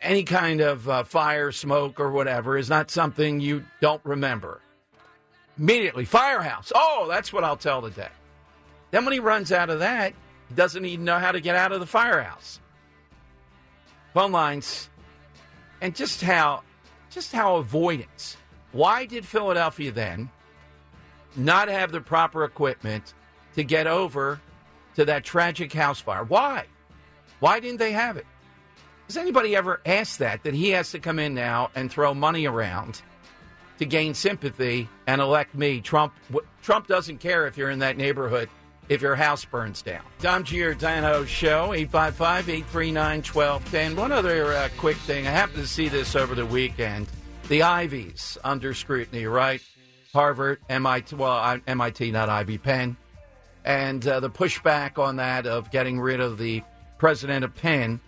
[0.00, 4.60] any kind of uh, fire, smoke, or whatever is not something you don't remember.
[5.56, 6.72] Immediately, firehouse.
[6.74, 8.08] Oh, that's what I'll tell today.
[8.90, 10.14] Then when he runs out of that,
[10.48, 12.58] he doesn't even know how to get out of the firehouse.
[14.14, 14.90] Phone lines,
[15.80, 16.62] and just how,
[17.10, 18.36] just how avoidance.
[18.72, 20.30] Why did Philadelphia then
[21.34, 23.14] not have the proper equipment
[23.54, 24.40] to get over
[24.96, 26.24] to that tragic house fire?
[26.24, 26.66] Why?
[27.40, 28.26] Why didn't they have it?
[29.06, 30.44] Has anybody ever asked that?
[30.44, 33.02] That he has to come in now and throw money around
[33.78, 35.80] to gain sympathy and elect me?
[35.80, 36.12] Trump.
[36.62, 38.48] Trump doesn't care if you're in that neighborhood
[38.88, 40.02] if your house burns down.
[40.20, 43.96] Dom Giordano Show, 855 839 1210.
[43.96, 45.26] One other uh, quick thing.
[45.26, 47.08] I happened to see this over the weekend.
[47.48, 49.62] The Ivies under scrutiny, right?
[50.12, 52.96] Harvard, MIT, well, MIT, not Ivy Penn.
[53.64, 56.62] And uh, the pushback on that of getting rid of the
[56.98, 58.00] president of Penn.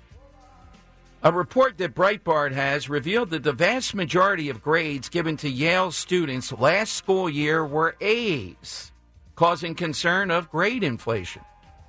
[1.23, 5.91] A report that Breitbart has revealed that the vast majority of grades given to Yale
[5.91, 8.93] students last school year were A's
[9.35, 11.41] causing concern of grade inflation.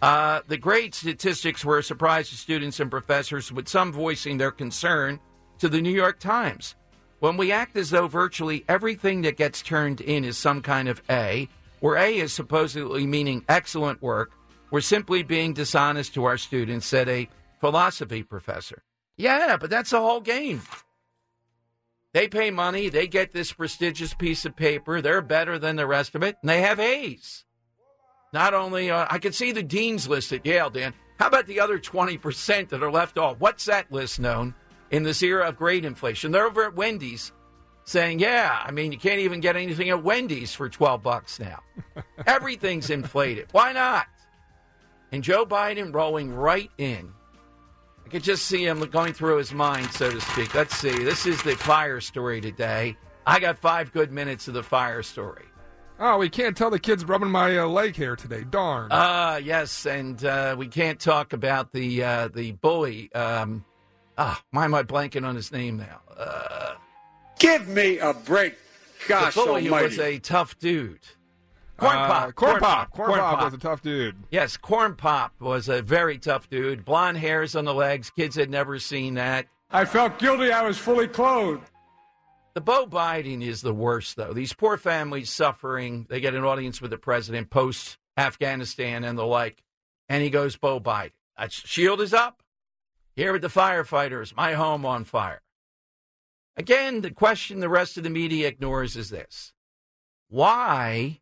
[0.00, 4.50] Uh, the grade statistics were a surprise to students and professors, with some voicing their
[4.50, 5.18] concern
[5.59, 6.74] to the New York Times.
[7.20, 11.02] When we act as though virtually everything that gets turned in is some kind of
[11.09, 11.48] A,
[11.80, 14.33] where A is supposedly meaning excellent work,
[14.74, 17.28] we're simply being dishonest to our students, said a
[17.60, 18.82] philosophy professor.
[19.16, 20.62] Yeah, but that's the whole game.
[22.12, 26.16] They pay money, they get this prestigious piece of paper, they're better than the rest
[26.16, 27.44] of it, and they have A's.
[28.32, 30.92] Not only, uh, I can see the dean's list at Yale, Dan.
[31.20, 33.38] How about the other 20% that are left off?
[33.38, 34.56] What's that list known
[34.90, 36.32] in this era of great inflation?
[36.32, 37.30] They're over at Wendy's
[37.84, 41.62] saying, yeah, I mean, you can't even get anything at Wendy's for 12 bucks now.
[42.26, 43.46] Everything's inflated.
[43.52, 44.08] Why not?
[45.12, 47.12] And Joe Biden rolling right in.
[48.04, 50.54] I could just see him going through his mind, so to speak.
[50.54, 51.04] Let's see.
[51.04, 52.96] This is the fire story today.
[53.26, 55.44] I got five good minutes of the fire story.
[55.98, 58.42] Oh, we can't tell the kids rubbing my uh, leg hair today.
[58.50, 58.90] Darn.
[58.90, 63.12] Uh yes, and uh, we can't talk about the uh, the bully.
[63.14, 63.64] Um,
[64.18, 66.00] ah, why am I blanking on his name now?
[66.16, 66.74] Uh,
[67.38, 68.54] Give me a break.
[69.06, 69.84] Gosh the bully almighty.
[69.86, 70.98] was a tough dude.
[71.76, 72.90] Corn Uh, pop, Corn Pop.
[72.92, 74.16] Corn Pop was a tough dude.
[74.30, 76.84] Yes, Corn Pop was a very tough dude.
[76.84, 78.10] Blonde hairs on the legs.
[78.10, 79.46] Kids had never seen that.
[79.70, 80.52] I felt guilty.
[80.52, 81.68] I was fully clothed.
[82.54, 84.32] The Bo Biden is the worst, though.
[84.32, 86.06] These poor families suffering.
[86.08, 89.64] They get an audience with the president post Afghanistan and the like,
[90.08, 91.10] and he goes, Bo Biden.
[91.48, 92.42] Shield is up.
[93.16, 95.42] Here with the firefighters, my home on fire.
[96.56, 99.52] Again, the question the rest of the media ignores is this
[100.28, 101.20] why?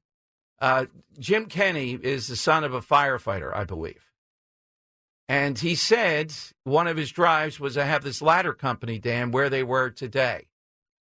[0.63, 0.87] Uh,
[1.19, 4.13] Jim Kenney is the son of a firefighter, I believe.
[5.29, 9.51] And he said one of his drives was to have this ladder company, Dan, where
[9.51, 10.47] they were today.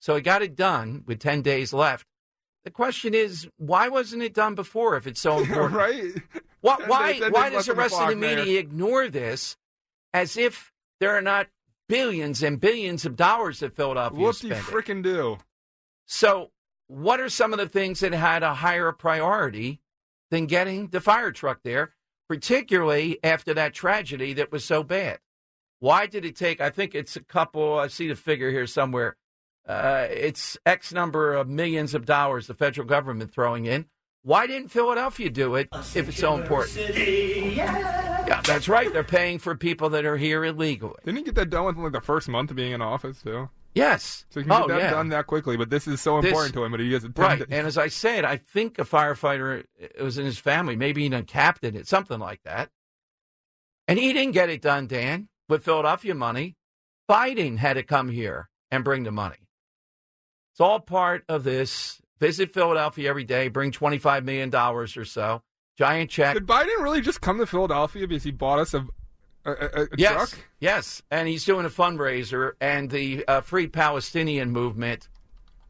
[0.02, 2.06] So he got it done with 10 days left.
[2.66, 5.76] The question is, why wasn't it done before if it's so important?
[5.76, 6.14] right?
[6.60, 9.56] Why, why, days- why does the rest of the media ignore this
[10.14, 11.48] as if there are not
[11.88, 15.38] billions and billions of dollars that Philadelphia Whoop is you freaking do.
[16.06, 16.52] So,
[16.88, 19.82] what are some of the things that had a higher priority
[20.32, 21.94] than getting the fire truck there,
[22.28, 25.20] particularly after that tragedy that was so bad?
[25.80, 26.60] Why did it take?
[26.60, 27.78] I think it's a couple.
[27.78, 29.16] I see the figure here somewhere.
[29.68, 33.86] Uh, it's X number of millions of dollars the federal government throwing in.
[34.24, 36.76] Why didn't Philadelphia do it if it's so important?
[36.98, 38.92] Yeah, that's right.
[38.92, 40.98] They're paying for people that are here illegally.
[41.06, 43.50] Didn't he get that done within like the first month of being in office too?
[43.78, 44.26] Yes.
[44.30, 44.90] So he can oh, get that yeah.
[44.92, 47.18] done that quickly, but this is so This- important to him, but he doesn't.
[47.18, 47.42] Right.
[47.50, 51.20] And as I said, I think a firefighter it was in his family, maybe even
[51.20, 52.70] a captain, it something like that.
[53.88, 56.58] And he didn't get it done, Dan, with Philadelphia money.
[57.10, 59.48] Biden had to come here and bring the money.
[60.52, 62.02] It's all part of this.
[62.20, 65.44] Visit Philadelphia every day, bring $25 million or so.
[65.78, 66.34] Giant check.
[66.34, 68.88] Did Biden really just come to Philadelphia because he bought us a,
[69.52, 70.46] a, a, yes, truck?
[70.60, 75.08] Yes, and he's doing a fundraiser, and the uh, Free Palestinian movement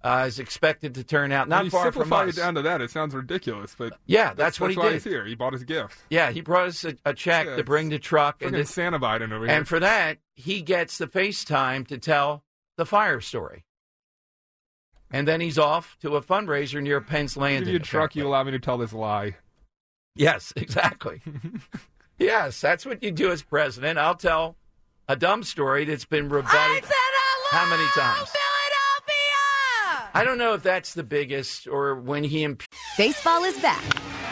[0.03, 2.29] uh, is expected to turn out not far from us.
[2.29, 4.93] it down to that, it sounds ridiculous, but Yeah, that's what he why did.
[4.93, 5.25] he's here.
[5.25, 5.97] He bought his gift.
[6.09, 8.99] Yeah, he brought us a, a check Yeah, to bring the truck, and, it- Santa
[8.99, 9.55] Biden over here.
[9.55, 12.43] and for that he gets the FaceTime to tell
[12.77, 13.65] the fire story.
[15.09, 17.63] And then he's off to a fundraiser near Penn's Landing.
[17.65, 19.35] give you a truck, you allow me to tell this lie.
[20.15, 21.21] Yes, exactly.
[22.17, 23.99] yes, that's what you do as president.
[23.99, 24.55] I'll tell
[25.07, 26.83] a dumb story that's been rebutted
[27.51, 28.29] how many times?
[28.29, 30.09] Philadelphia.
[30.13, 32.63] I don't know if that's the biggest or when he imp-
[32.97, 33.83] Baseball is back,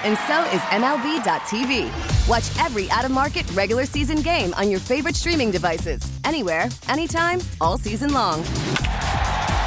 [0.03, 2.27] and so is MLB.tv.
[2.27, 7.39] Watch every out of market regular season game on your favorite streaming devices, anywhere, anytime,
[7.61, 8.43] all season long.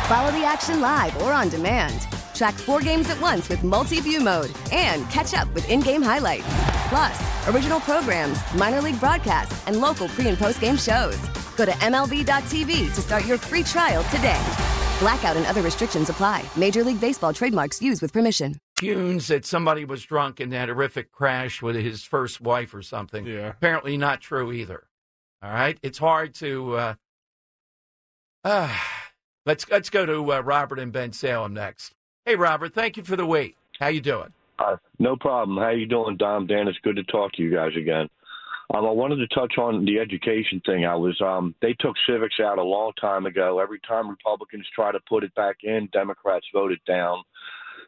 [0.08, 2.06] Follow the action live or on demand.
[2.34, 6.02] Track four games at once with multi view mode and catch up with in game
[6.02, 6.46] highlights.
[6.88, 11.18] Plus, original programs, minor league broadcasts, and local pre and post game shows.
[11.56, 14.42] Go to MLB.tv to start your free trial today.
[15.00, 16.44] Blackout and other restrictions apply.
[16.56, 18.56] Major League Baseball trademarks used with permission.
[18.78, 23.24] tunes that somebody was drunk in that horrific crash with his first wife or something.
[23.26, 23.48] Yeah.
[23.48, 24.84] Apparently not true either.
[25.42, 25.78] All right.
[25.82, 26.74] It's hard to.
[26.76, 26.94] Uh,
[28.44, 28.74] uh,
[29.46, 31.92] let's let's go to uh, Robert and Bensalem next.
[32.24, 32.72] Hey, Robert.
[32.74, 33.56] Thank you for the wait.
[33.78, 34.32] How you doing?
[34.98, 35.58] No problem.
[35.58, 36.46] How you doing, Dom?
[36.46, 38.08] Dan, it's good to talk to you guys again.
[38.74, 40.84] Um, I wanted to touch on the education thing.
[40.84, 43.60] I was um, they took civics out a long time ago.
[43.60, 47.22] Every time Republicans try to put it back in, Democrats vote it down.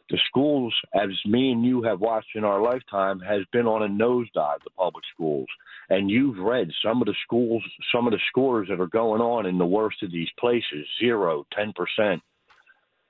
[0.09, 3.89] The schools, as me and you have watched in our lifetime, has been on a
[3.89, 4.63] nosedive.
[4.65, 5.47] The public schools,
[5.91, 7.63] and you've read some of the schools,
[7.95, 11.45] some of the scores that are going on in the worst of these places: zero,
[11.53, 12.23] ten percent.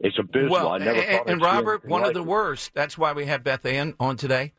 [0.01, 0.51] It's abysmal.
[0.51, 2.27] Well, I never and, and Robert, one like of the it.
[2.27, 2.73] worst.
[2.75, 4.55] That's why we have Beth Ann on today.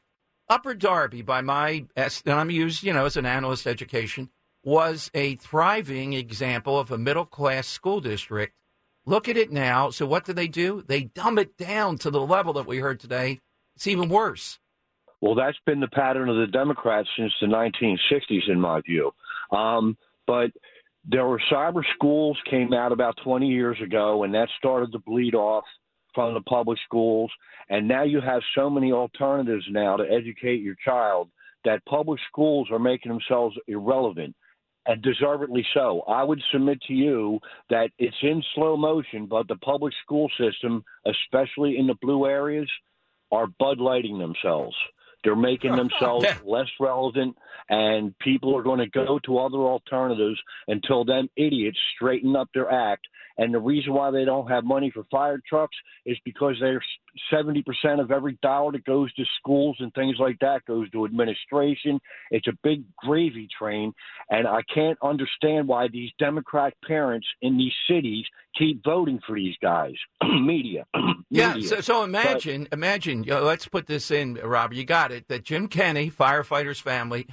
[0.48, 4.30] Upper Darby, by my and I'm used, you know, as an analyst education,
[4.64, 8.54] was a thriving example of a middle class school district.
[9.06, 9.90] Look at it now.
[9.90, 10.84] So what do they do?
[10.86, 13.40] They dumb it down to the level that we heard today.
[13.76, 14.60] It's even worse.
[15.22, 19.12] Well, that's been the pattern of the Democrats since the 1960s, in my view.
[19.52, 20.52] Um, but
[21.06, 25.36] there were cyber schools came out about 20 years ago, and that started to bleed
[25.36, 25.64] off
[26.14, 27.32] from the public schools.
[27.70, 31.30] And now you have so many alternatives now to educate your child
[31.66, 34.36] that public schools are making themselves irrelevant.
[34.88, 36.02] And deservedly so.
[36.08, 37.40] I would submit to you
[37.70, 42.68] that it's in slow motion, but the public school system, especially in the blue areas,
[43.32, 44.76] are Bud Lighting themselves.
[45.24, 47.38] They're making themselves less relevant,
[47.70, 52.72] and people are going to go to other alternatives until them idiots straighten up their
[52.72, 53.08] act.
[53.38, 56.84] And the reason why they don't have money for fire trucks is because they're
[57.34, 57.64] 70%
[58.00, 62.00] of every dollar that goes to schools and things like that goes to administration.
[62.30, 63.94] It's a big gravy train,
[64.30, 68.26] and I can't understand why these Democrat parents in these cities
[68.58, 69.96] keep voting for these guys.
[70.24, 70.86] Media.
[71.34, 71.54] Yeah.
[71.54, 71.70] Media.
[71.70, 73.24] So, so But- imagine, imagine.
[73.24, 74.76] You know, let's put this in, Robert.
[74.76, 75.11] You got it.
[75.28, 77.28] That Jim Kenney, firefighter's family,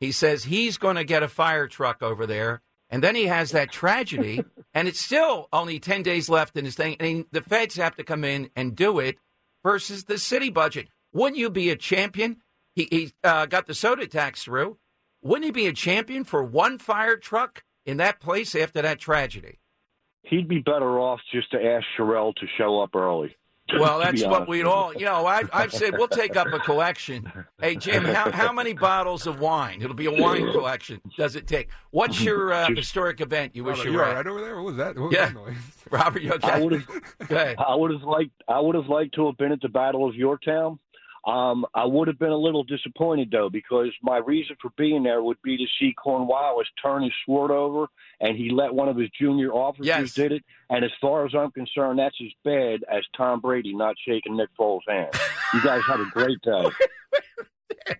[0.00, 3.50] he says he's going to get a fire truck over there, and then he has
[3.52, 4.42] that tragedy,
[4.74, 8.04] and it's still only ten days left in his thing, and the feds have to
[8.04, 9.16] come in and do it
[9.62, 10.88] versus the city budget.
[11.12, 12.38] Wouldn't you be a champion?
[12.74, 14.78] He, he uh, got the soda tax through.
[15.22, 19.60] Wouldn't he be a champion for one fire truck in that place after that tragedy?
[20.22, 23.36] He'd be better off just to ask Cherelle to show up early.
[23.78, 25.00] Well, that's what we'd all, you.
[25.00, 27.30] you know, I, I've said we'll take up a collection.
[27.60, 29.80] Hey, Jim, how, how many bottles of wine?
[29.80, 31.00] It'll be a wine collection.
[31.16, 31.70] Does it take?
[31.90, 34.14] What's your uh, historic event you wish Robert, you you were at?
[34.16, 34.56] right over there?
[34.56, 34.96] What was that?
[34.98, 35.26] What was Yeah.
[35.26, 35.56] that noise?
[35.90, 36.50] Robert, you okay?
[36.50, 37.56] I would have.
[37.58, 38.30] I would have liked.
[38.48, 40.78] I would have liked to have been at the Battle of Yorktown.
[41.26, 45.22] Um, I would have been a little disappointed though, because my reason for being there
[45.22, 47.86] would be to see Cornwallis turn his sword over,
[48.20, 50.14] and he let one of his junior officers Yes.
[50.14, 50.44] did it.
[50.68, 54.50] And as far as I'm concerned, that's as bad as Tom Brady not shaking Nick
[54.58, 55.10] Foles' hand.
[55.54, 56.64] You guys have a great day.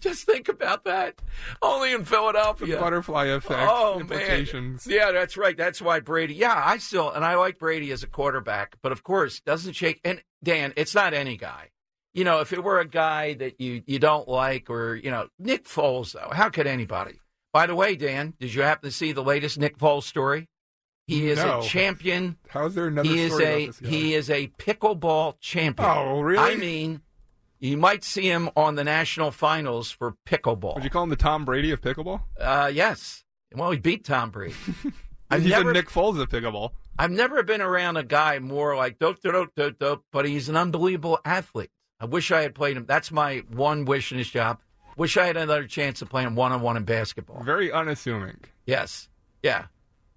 [0.00, 1.20] Just think about that.
[1.62, 2.74] Only in Philadelphia.
[2.74, 4.84] The butterfly effect Oh implications.
[4.86, 5.56] man, yeah, that's right.
[5.56, 6.34] That's why Brady.
[6.34, 10.00] Yeah, I still and I like Brady as a quarterback, but of course doesn't shake.
[10.02, 11.68] And Dan, it's not any guy.
[12.16, 15.28] You know, if it were a guy that you you don't like, or you know,
[15.38, 17.20] Nick Foles though, how could anybody?
[17.52, 20.48] By the way, Dan, did you happen to see the latest Nick Foles story?
[21.06, 21.60] He is No.
[21.60, 22.36] a champion.
[22.48, 23.88] How's there another he is a about this guy?
[23.90, 25.88] he is a pickleball champion.
[25.88, 26.54] Oh, really?
[26.54, 27.02] I mean,
[27.60, 30.74] you might see him on the national finals for pickleball.
[30.74, 32.22] Would you call him the Tom Brady of pickleball?
[32.40, 33.24] Uh, yes.
[33.54, 34.54] Well, he beat Tom Brady.
[35.30, 36.70] I've He's never a Nick Foles of pickleball.
[36.98, 40.56] I've never been around a guy more like dope, dope, dope, dope, but he's an
[40.56, 41.70] unbelievable athlete.
[42.00, 42.86] I wish I had played him.
[42.86, 44.58] That's my one wish in his job.
[44.96, 47.42] Wish I had another chance of playing one on one in basketball.
[47.42, 48.38] Very unassuming.
[48.66, 49.08] Yes.
[49.42, 49.66] Yeah.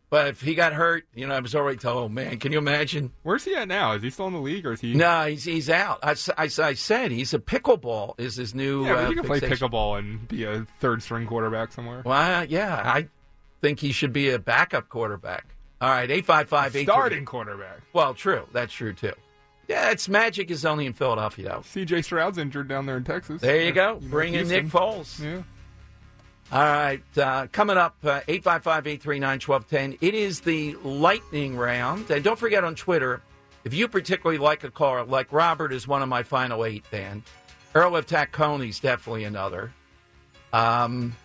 [0.09, 2.57] But if he got hurt, you know, I was already told, oh, man, can you
[2.57, 3.11] imagine?
[3.21, 3.91] Where's he at now?
[3.93, 4.95] Is he still in the league or is he?
[4.95, 5.99] No, he's he's out.
[6.01, 8.85] I I said he's a pickleball is his new.
[8.85, 12.01] Yeah, uh, you can play pickleball and be a third string quarterback somewhere.
[12.03, 13.07] Well, yeah, I
[13.61, 15.45] think he should be a backup quarterback.
[15.79, 16.87] All right, eight five five eight.
[16.87, 17.81] Starting quarterback.
[17.93, 18.47] Well, true.
[18.51, 19.13] That's true too.
[19.69, 21.59] Yeah, it's magic is only in Philadelphia though.
[21.59, 23.39] CJ Stroud's injured down there in Texas.
[23.39, 23.93] There you go.
[23.93, 25.23] know, Bring in Nick Foles.
[25.23, 25.43] Yeah.
[26.51, 29.97] All right, uh, coming up, 855 839 1210.
[30.01, 32.09] It is the lightning round.
[32.09, 33.21] And don't forget on Twitter,
[33.63, 37.23] if you particularly like a car, like Robert is one of my final eight, Dan.
[37.75, 39.71] Earl of Tacony's definitely another.
[40.51, 41.15] Um,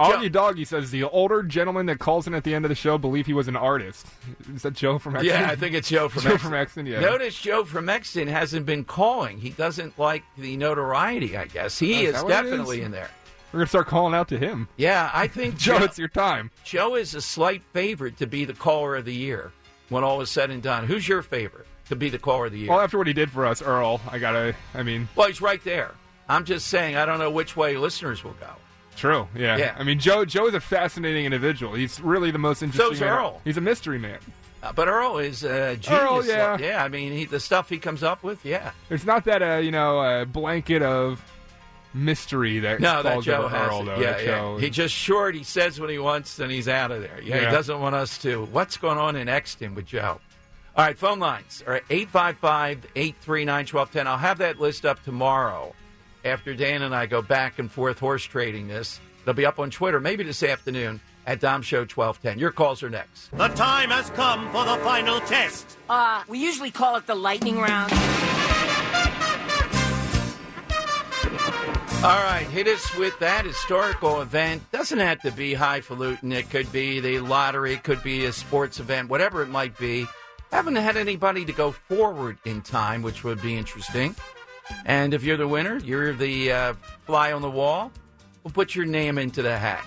[0.00, 2.98] Augie Doggy says the older gentleman that calls in at the end of the show
[2.98, 4.06] believe he was an artist.
[4.54, 5.28] Is that Joe from Exton?
[5.34, 6.50] yeah, I think it's Joe from Joe Exton.
[6.50, 7.00] from Exton, yeah.
[7.00, 9.38] Notice Joe from Exton hasn't been calling.
[9.38, 11.78] He doesn't like the notoriety, I guess.
[11.78, 12.86] He is is that what it definitely is?
[12.86, 13.10] in there.
[13.52, 14.66] We're gonna start calling out to him.
[14.76, 16.50] Yeah, I think Joe, it's your time.
[16.64, 19.52] Joe is a slight favorite to be the caller of the year
[19.90, 20.86] when all is said and done.
[20.86, 22.70] Who's your favorite to be the caller of the year?
[22.70, 24.54] Well, after what he did for us, Earl, I gotta.
[24.74, 25.92] I mean, Well, he's right there.
[26.28, 28.48] I'm just saying, I don't know which way listeners will go.
[28.96, 29.28] True.
[29.34, 29.56] Yeah.
[29.56, 29.74] Yeah.
[29.78, 30.24] I mean, Joe.
[30.24, 31.74] Joe is a fascinating individual.
[31.74, 32.96] He's really the most interesting.
[32.96, 33.02] So's.
[33.02, 33.40] Earl.
[33.44, 34.18] He's a mystery man.
[34.62, 36.02] Uh, but Earl is a genius.
[36.02, 36.56] Earl, yeah.
[36.58, 36.84] yeah.
[36.84, 38.70] I mean, he, the stuff he comes up with, yeah.
[38.90, 41.20] It's not that uh, you know uh, blanket of
[41.94, 43.68] mystery that No, that Joe over has.
[43.68, 43.96] Earl, though.
[44.00, 44.26] yeah, that yeah.
[44.38, 45.34] Joe- He just short.
[45.34, 47.20] He says what he wants, and he's out of there.
[47.22, 47.50] Yeah, Yeah.
[47.50, 48.44] he doesn't want us to.
[48.46, 50.20] What's going on in Exton with Joe?
[50.74, 54.06] All right, phone lines are 855 839 1210.
[54.06, 55.74] I'll have that list up tomorrow
[56.24, 59.00] after Dan and I go back and forth horse trading this.
[59.22, 62.38] It'll be up on Twitter maybe this afternoon at Dom Show 1210.
[62.38, 63.30] Your calls are next.
[63.30, 65.78] The time has come for the final test.
[65.88, 67.92] Uh, we usually call it the lightning round.
[72.04, 74.68] All right, hit us with that historical event.
[74.72, 76.32] Doesn't have to be highfalutin.
[76.32, 80.06] It could be the lottery, it could be a sports event, whatever it might be.
[80.50, 84.16] Haven't had anybody to go forward in time, which would be interesting.
[84.84, 86.74] And if you're the winner, you're the uh,
[87.06, 87.92] fly on the wall.
[88.42, 89.84] We'll put your name into the hat.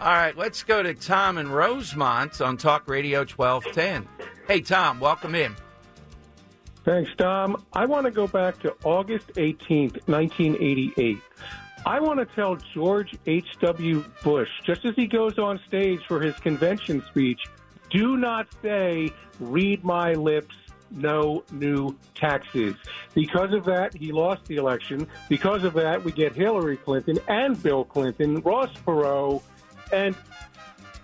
[0.00, 4.06] All right, let's go to Tom in Rosemont on Talk Radio 1210.
[4.46, 5.56] Hey, Tom, welcome in.
[6.84, 7.64] Thanks, Tom.
[7.72, 11.18] I want to go back to August 18th, 1988.
[11.86, 14.04] I want to tell George H.W.
[14.22, 17.40] Bush, just as he goes on stage for his convention speech,
[17.90, 19.10] do not say,
[19.40, 20.54] read my lips,
[20.90, 22.74] no new taxes.
[23.14, 25.06] Because of that, he lost the election.
[25.28, 29.42] Because of that, we get Hillary Clinton and Bill Clinton, Ross Perot,
[29.92, 30.14] and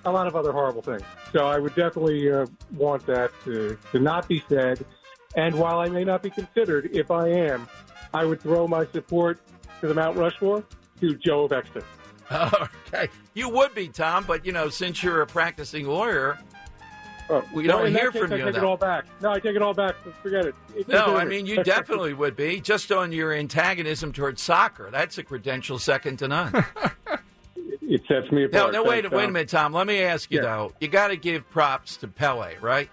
[0.05, 1.03] a lot of other horrible things.
[1.33, 4.85] So I would definitely uh, want that to, to not be said.
[5.37, 7.69] And while I may not be considered, if I am,
[8.13, 9.41] I would throw my support
[9.81, 10.65] to the Mount Rushmore
[11.01, 11.53] to Joe of
[12.93, 13.09] Okay.
[13.35, 16.39] You would be, Tom, but, you know, since you're a practicing lawyer,
[17.55, 18.45] we Well, don't hear case, from I you.
[18.45, 19.05] take on it all back.
[19.21, 19.95] No, I take it all back.
[20.23, 20.55] Forget it.
[20.89, 24.89] No, I mean you definitely would be just on your antagonism towards soccer.
[24.91, 26.53] That's a credential second to none.
[27.83, 28.73] it sets me no, apart.
[28.73, 29.73] no, wait, Thanks, wait a minute, Tom.
[29.73, 30.43] Let me ask you Yeah.
[30.45, 30.73] though.
[30.81, 32.91] You got to give props to Pele, right?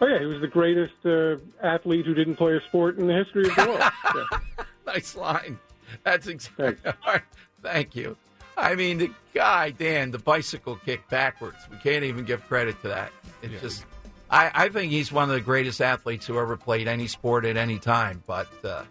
[0.00, 3.14] Oh yeah, he was the greatest uh, athlete who didn't play a sport in the
[3.14, 3.92] history of the world.
[4.58, 4.64] Yeah.
[4.86, 5.58] nice line.
[6.04, 6.76] That's exactly.
[7.06, 7.22] Right.
[7.62, 8.16] Thank you.
[8.56, 11.56] I mean, the guy Dan, the bicycle kick backwards.
[11.70, 13.12] We can't even give credit to that.
[13.42, 13.86] It's just.
[14.30, 17.56] I, I think he's one of the greatest athletes who ever played any sport at
[17.56, 18.22] any time.
[18.26, 18.84] But uh,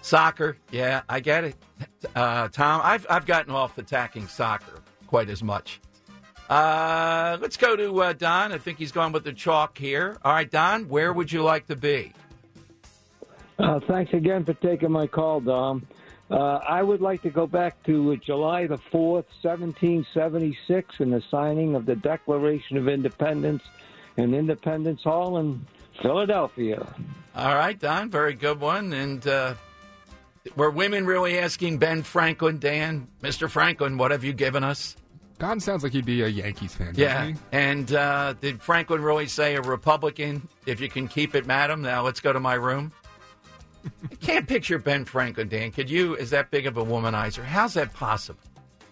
[0.00, 1.56] soccer, yeah, I get it.
[2.14, 5.80] Uh, Tom, I've I've gotten off attacking soccer quite as much.
[6.48, 8.52] Uh, let's go to uh, Don.
[8.52, 10.16] I think he's gone with the chalk here.
[10.24, 12.12] All right, Don, where would you like to be?
[13.58, 15.86] Uh, thanks again for taking my call, Dom.
[16.30, 21.22] Uh, I would like to go back to uh, July the 4th, 1776, and the
[21.30, 23.62] signing of the Declaration of Independence
[24.18, 25.64] in Independence Hall in
[26.02, 26.86] Philadelphia.
[27.34, 28.92] All right, Don, very good one.
[28.92, 29.54] And uh,
[30.56, 33.48] were women really asking Ben Franklin, Dan, Mr.
[33.48, 34.96] Franklin, what have you given us?
[35.38, 36.94] Don sounds like he'd be a Yankees fan.
[36.96, 37.26] Yeah.
[37.26, 37.34] he?
[37.52, 41.80] And uh, did Franklin really say a Republican, if you can keep it, madam?
[41.80, 42.92] Now let's go to my room.
[44.10, 45.70] I can't picture Ben Franklin, Dan.
[45.72, 47.44] Could you, as that big of a womanizer?
[47.44, 48.40] How's that possible?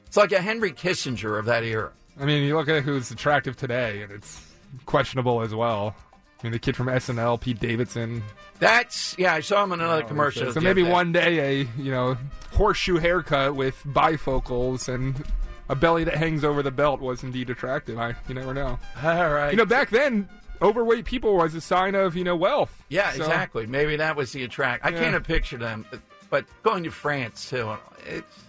[0.06, 1.92] It's like a Henry Kissinger of that era.
[2.18, 4.40] I mean, you look at who's attractive today, and it's
[4.86, 5.94] questionable as well.
[6.40, 8.22] I mean, the kid from SNL, Pete Davidson.
[8.58, 9.34] That's yeah.
[9.34, 10.52] I saw him in another Oh, commercial.
[10.52, 12.16] So maybe one day a you know
[12.52, 15.22] horseshoe haircut with bifocals and
[15.68, 17.98] a belly that hangs over the belt was indeed attractive.
[17.98, 18.78] I you never know.
[19.02, 19.50] All right.
[19.50, 20.28] You know, back then,
[20.62, 22.82] overweight people was a sign of you know wealth.
[22.88, 23.66] Yeah, So- exactly.
[23.66, 24.84] Maybe that was the attract.
[24.84, 24.98] I Yeah.
[25.00, 26.00] can't have pictured them, but,
[26.30, 27.76] but going to France too.
[28.06, 28.44] It's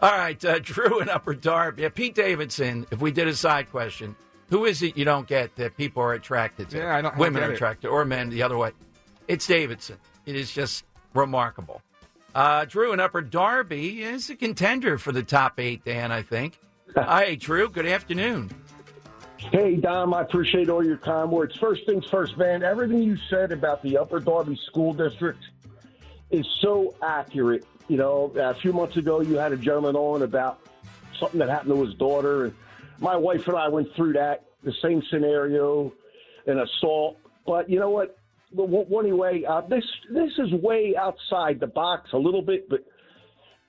[0.00, 0.42] all right.
[0.44, 1.82] Uh, Drew and Upper Darby.
[1.82, 2.86] Yeah, Pete Davidson.
[2.90, 4.16] If we did a side question,
[4.50, 6.78] who is it you don't get that people are attracted to?
[6.78, 7.56] Yeah, I don't- I Women get are it.
[7.56, 8.72] attracted, or men the other way.
[9.28, 9.98] It's Davidson.
[10.26, 10.84] It is just
[11.14, 11.80] remarkable.
[12.34, 15.84] Uh, Drew and Upper Darby is a contender for the top eight.
[15.84, 16.58] Dan, I think.
[16.96, 17.68] Hi, Drew.
[17.68, 18.50] Good afternoon.
[19.50, 21.56] Hey, Dom, I appreciate all your kind words.
[21.56, 25.42] First things first, man, everything you said about the Upper Darby School District
[26.30, 27.66] is so accurate.
[27.88, 30.60] You know, a few months ago, you had a gentleman on about
[31.18, 32.46] something that happened to his daughter.
[32.46, 32.54] And
[32.98, 35.92] my wife and I went through that, the same scenario,
[36.46, 37.18] an assault.
[37.44, 38.16] But you know what?
[38.56, 42.84] Anyway, uh, this this is way outside the box a little bit, but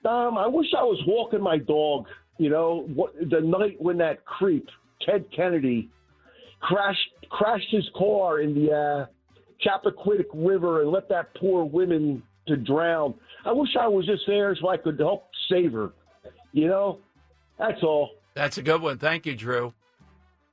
[0.02, 2.06] Dom, I wish I was walking my dog.
[2.38, 4.68] You know, what, the night when that creep
[5.04, 5.90] Ted Kennedy
[6.60, 7.00] crashed
[7.30, 9.06] crashed his car in the uh,
[9.64, 13.14] Chappaquiddick River and let that poor woman to drown.
[13.44, 15.90] I wish I was just there so I could help save her.
[16.52, 16.98] You know,
[17.58, 18.10] that's all.
[18.34, 18.98] That's a good one.
[18.98, 19.72] Thank you, Drew.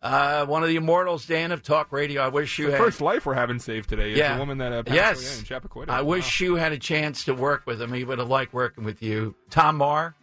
[0.02, 2.24] Uh, one of the immortals, Dan of Talk Radio.
[2.24, 4.34] I wish you The had first life we're having saved today is Yeah.
[4.34, 5.20] the woman that uh, passed yes.
[5.20, 5.90] away in Chappaquiddick.
[5.90, 7.94] I wish you had a chance to work with him.
[7.94, 9.36] He would have liked working with you.
[9.52, 10.16] Tom Marr,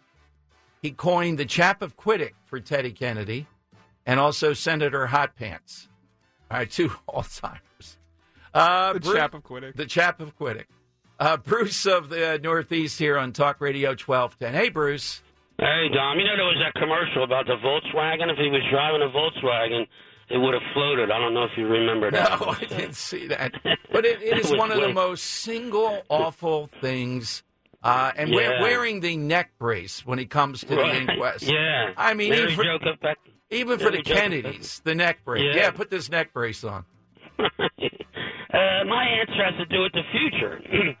[0.81, 3.47] he coined the chap of Quiddick for Teddy Kennedy
[4.09, 5.87] and also Senator Hot Pants.
[6.49, 7.97] All right, two all timers.
[8.53, 9.75] Uh, The Bru- chap of Quiddick.
[9.75, 10.65] The chap of Quiddick.
[11.19, 14.53] Uh, Bruce of the Northeast here on Talk Radio 1210.
[14.53, 15.21] Hey, Bruce.
[15.59, 18.31] Hey, Dom, you know there was that commercial about the Volkswagen?
[18.31, 19.85] If he was driving a Volkswagen,
[20.29, 21.11] it would have floated.
[21.11, 22.39] I don't know if you remember that.
[22.39, 23.53] No, I didn't see that.
[23.91, 27.43] But it, it It is one of the most single awful things.
[27.83, 28.61] Uh, and wear, Yeah.
[28.61, 31.05] wearing the neck brace when he comes to Right.
[31.05, 31.43] the inquest.
[31.43, 31.91] Yeah.
[31.95, 33.17] I mean, Mary even for, Jo kept back-
[33.51, 35.43] even for the Kennedys, the neck brace.
[35.43, 35.61] Yeah.
[35.63, 35.71] Yeah.
[35.71, 36.85] put this neck brace on.
[38.51, 40.59] Uh, my answer has to do with the future.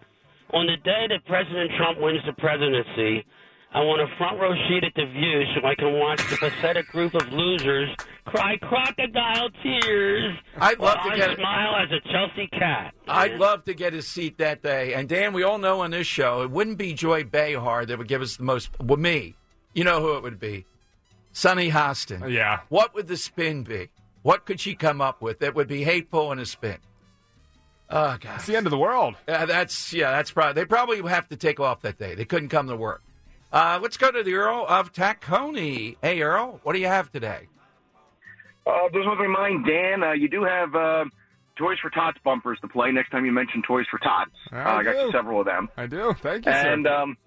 [0.53, 3.25] On the day that President Trump wins the presidency,
[3.73, 6.87] I want a front row seat at the View so I can watch the pathetic
[6.91, 7.89] group of losers
[8.25, 10.35] cry crocodile tears.
[10.57, 12.93] I'd love while to I get smile as a Chelsea cat.
[13.07, 14.93] I'd love to get his seat that day.
[14.93, 18.07] And Dan, we all know on this show, it wouldn't be Joy Behar that would
[18.07, 18.69] give us the most.
[18.79, 19.35] Well, me.
[19.73, 20.65] You know who it would be?
[21.31, 22.31] Sunny Hostin.
[22.31, 22.61] Yeah.
[22.69, 23.89] What would the spin be?
[24.21, 26.77] What could she come up with that would be hateful in a spin?
[27.89, 29.15] Oh God, It's the end of the world.
[29.27, 32.13] Yeah, that's yeah, that's probably they probably have to take off that day.
[32.15, 33.01] They couldn't come to work.
[33.51, 35.95] Uh, let's go to the Earl of Tacony.
[36.01, 37.47] Hey, Earl, what do you have today?
[38.67, 40.03] Uh, there's one thing in mind, Dan.
[40.03, 41.05] Uh, you do have uh,
[41.57, 44.29] Toys for Tots bumpers to play next time you mention Toys for Tots.
[44.53, 45.67] Uh, I I got you several of them.
[45.77, 46.13] I do.
[46.21, 46.93] Thank you, And sir.
[46.93, 47.17] um,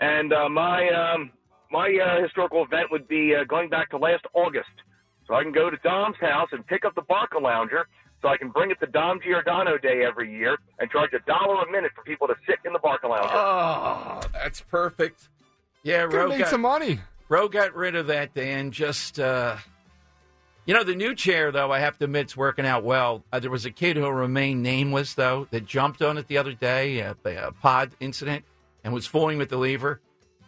[0.00, 1.30] and uh, my um,
[1.72, 4.68] my uh, historical event would be uh, going back to last August,
[5.26, 7.86] so I can go to Dom's house and pick up the Barca Lounger,
[8.20, 11.62] so I can bring it to Dom Giordano Day every year and charge a dollar
[11.62, 13.32] a minute for people to sit in the Barca Lounger.
[13.32, 15.28] Oh, that's perfect.
[15.82, 17.00] Yeah, Coulda Ro made got, some money.
[17.28, 18.70] Ro got rid of that, Dan.
[18.70, 19.56] Just, uh,
[20.66, 23.24] you know, the new chair, though, I have to admit, it's working out well.
[23.32, 26.52] Uh, there was a kid who remained nameless, though, that jumped on it the other
[26.52, 28.44] day, a, a pod incident,
[28.84, 30.00] and was fooling with the lever.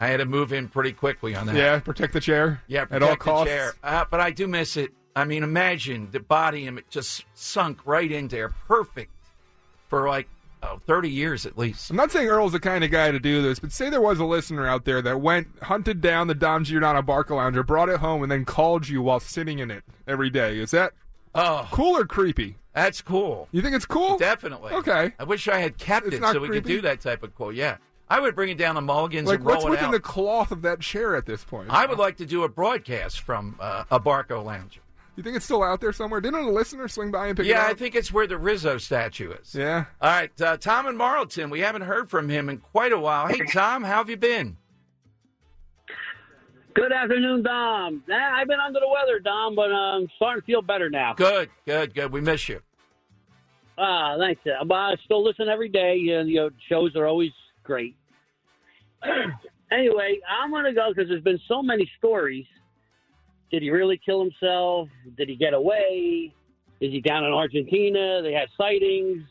[0.04, 1.56] I had to move in pretty quickly on that.
[1.56, 2.60] Yeah, protect the chair.
[2.66, 3.50] Yeah, at all the costs.
[3.50, 3.72] chair.
[3.82, 4.92] Uh, but I do miss it.
[5.16, 9.10] I mean, imagine the body and it just sunk right in there, perfect
[9.88, 10.28] for like
[10.62, 11.88] oh, 30 years at least.
[11.88, 14.18] I'm not saying Earl's the kind of guy to do this, but say there was
[14.18, 18.00] a listener out there that went, hunted down the Dom Giordano Barca Lounger, brought it
[18.00, 20.58] home, and then called you while sitting in it every day.
[20.58, 20.92] Is that
[21.34, 22.56] oh cool or creepy?
[22.74, 23.48] That's cool.
[23.52, 24.18] You think it's cool?
[24.18, 24.72] Definitely.
[24.72, 25.14] Okay.
[25.18, 27.54] I wish I had kept It's it so we could do that type of quote.
[27.54, 27.78] Yeah.
[28.14, 29.90] I would bring it down to Mulligan's Like, and roll what's it within out.
[29.92, 31.68] the cloth of that chair at this point?
[31.68, 34.80] I would like to do a broadcast from uh, a Barco Lounger.
[35.16, 36.20] You think it's still out there somewhere?
[36.20, 37.66] Didn't a listener swing by and pick it up?
[37.66, 37.70] Yeah.
[37.70, 39.52] I think it's where the Rizzo statue is.
[39.52, 39.86] Yeah.
[40.00, 41.50] All right, uh, Tom and Marlton.
[41.50, 43.26] We haven't heard from him in quite a while.
[43.26, 44.58] Hey, Tom, how have you been?
[46.74, 48.02] Good afternoon, Dom.
[48.08, 51.14] Nah, I've been under the weather, Dom, but I'm starting to feel better now.
[51.14, 52.12] Good, good, good.
[52.12, 52.60] We miss you.
[53.78, 54.40] Ah, thanks.
[54.46, 56.08] Uh, But I still listen every day.
[56.10, 57.30] And, you know, shows are always
[57.62, 57.96] great.
[59.72, 62.46] anyway, I'm going to go because there's been so many stories.
[63.50, 64.88] Did he really kill himself?
[65.16, 66.32] Did he get away?
[66.80, 68.20] Is he down in Argentina?
[68.22, 69.22] They had sightings.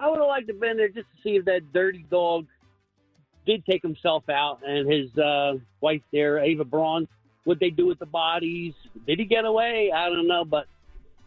[0.00, 2.46] I would have liked to have been there just to see if that dirty dog
[3.46, 7.08] did take himself out and his uh, wife there, Ava Braun,
[7.44, 8.74] what they do with the bodies.
[9.06, 9.90] Did he get away?
[9.94, 10.66] I don't know, but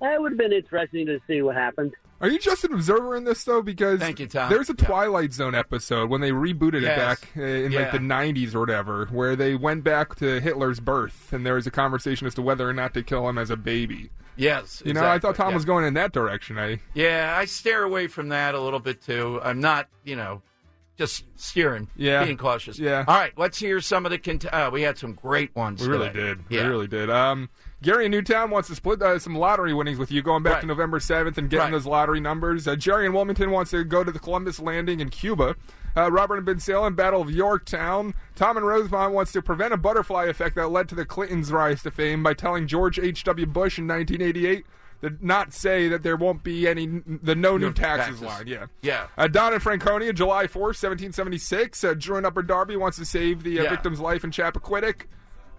[0.02, 1.94] that would have been interesting to see what happened.
[2.22, 3.62] Are you just an observer in this though?
[3.62, 4.50] Because Thank you, Tom.
[4.50, 6.92] there's a Twilight Zone episode when they rebooted Yes.
[6.92, 7.80] it back uh, in Yeah.
[7.82, 11.66] like the 90s or whatever, where they went back to Hitler's birth, and there was
[11.68, 14.12] a conversation as to whether or not to kill him as a baby.
[14.38, 14.82] Yes.
[14.86, 15.56] You know, I thought Tom yeah.
[15.56, 16.58] was going in that direction.
[16.58, 19.40] I Yeah, I steer away from that a little bit too.
[19.44, 20.42] I'm not, you know,
[20.98, 22.24] just steering, Yeah.
[22.24, 22.78] being cautious.
[22.78, 23.04] Yeah.
[23.08, 24.18] All right, let's hear some of the.
[24.20, 25.82] Cont- uh, we had some great ones.
[25.82, 26.40] We really did.
[26.50, 26.64] Yeah.
[26.64, 27.10] We really did.
[27.10, 27.50] Um,
[27.84, 30.62] Gary in Newtown wants to split uh, some lottery winnings with you, going back Right.
[30.62, 31.72] to November 7th and getting Right.
[31.72, 32.68] those lottery numbers.
[32.68, 35.56] Uh, Jerry in Wilmington wants to go to the Columbus Landing in Cuba.
[35.98, 38.14] Uh, Robert and Bensalem, Battle of Yorktown.
[38.36, 41.82] Tom and Rosemont wants to prevent a butterfly effect that led to the Clintons' rise
[41.84, 43.46] to fame by telling George H.W.
[43.48, 44.66] Bush in 1988
[45.02, 48.22] to not say that there won't be any the no new taxes, taxes.
[48.22, 48.48] line.
[48.48, 48.68] Yeah.
[48.84, 49.08] Yeah.
[49.18, 51.84] Uh, Don in Franconia, July 4th, 1776.
[51.84, 53.70] Uh, Drew in Upper Darby wants to save the uh, Yeah.
[53.72, 55.08] victim's life in Chappaquiddick.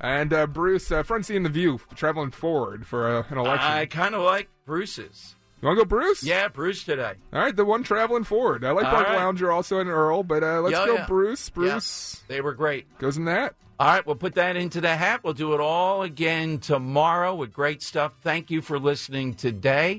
[0.03, 3.71] And uh, Bruce, uh, front seat in the view, traveling forward for uh, an election.
[3.71, 5.37] I kind of like Bruce's.
[5.61, 6.25] you want to go Bruce?
[6.25, 7.15] Yeah, Bruce today.
[7.33, 8.65] All right, the one traveling forward.
[8.65, 9.17] I like All Park right.
[9.19, 11.07] Lounger, also in Earl, but uh, let's Yeah, go yeah.
[11.07, 11.49] Bruce.
[11.49, 11.55] Yeah.
[11.55, 12.99] Bruce They were great.
[12.99, 13.55] goes in that.
[13.79, 15.21] All right, we'll put that into the hat.
[15.25, 18.13] We'll do it all again tomorrow with great stuff.
[18.23, 19.99] Thank you for listening today.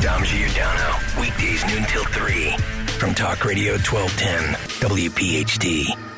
[0.00, 2.50] Dom Giordano, weekdays noon till 3
[2.98, 4.54] from Talk Radio 1210,
[4.88, 6.17] WPHT.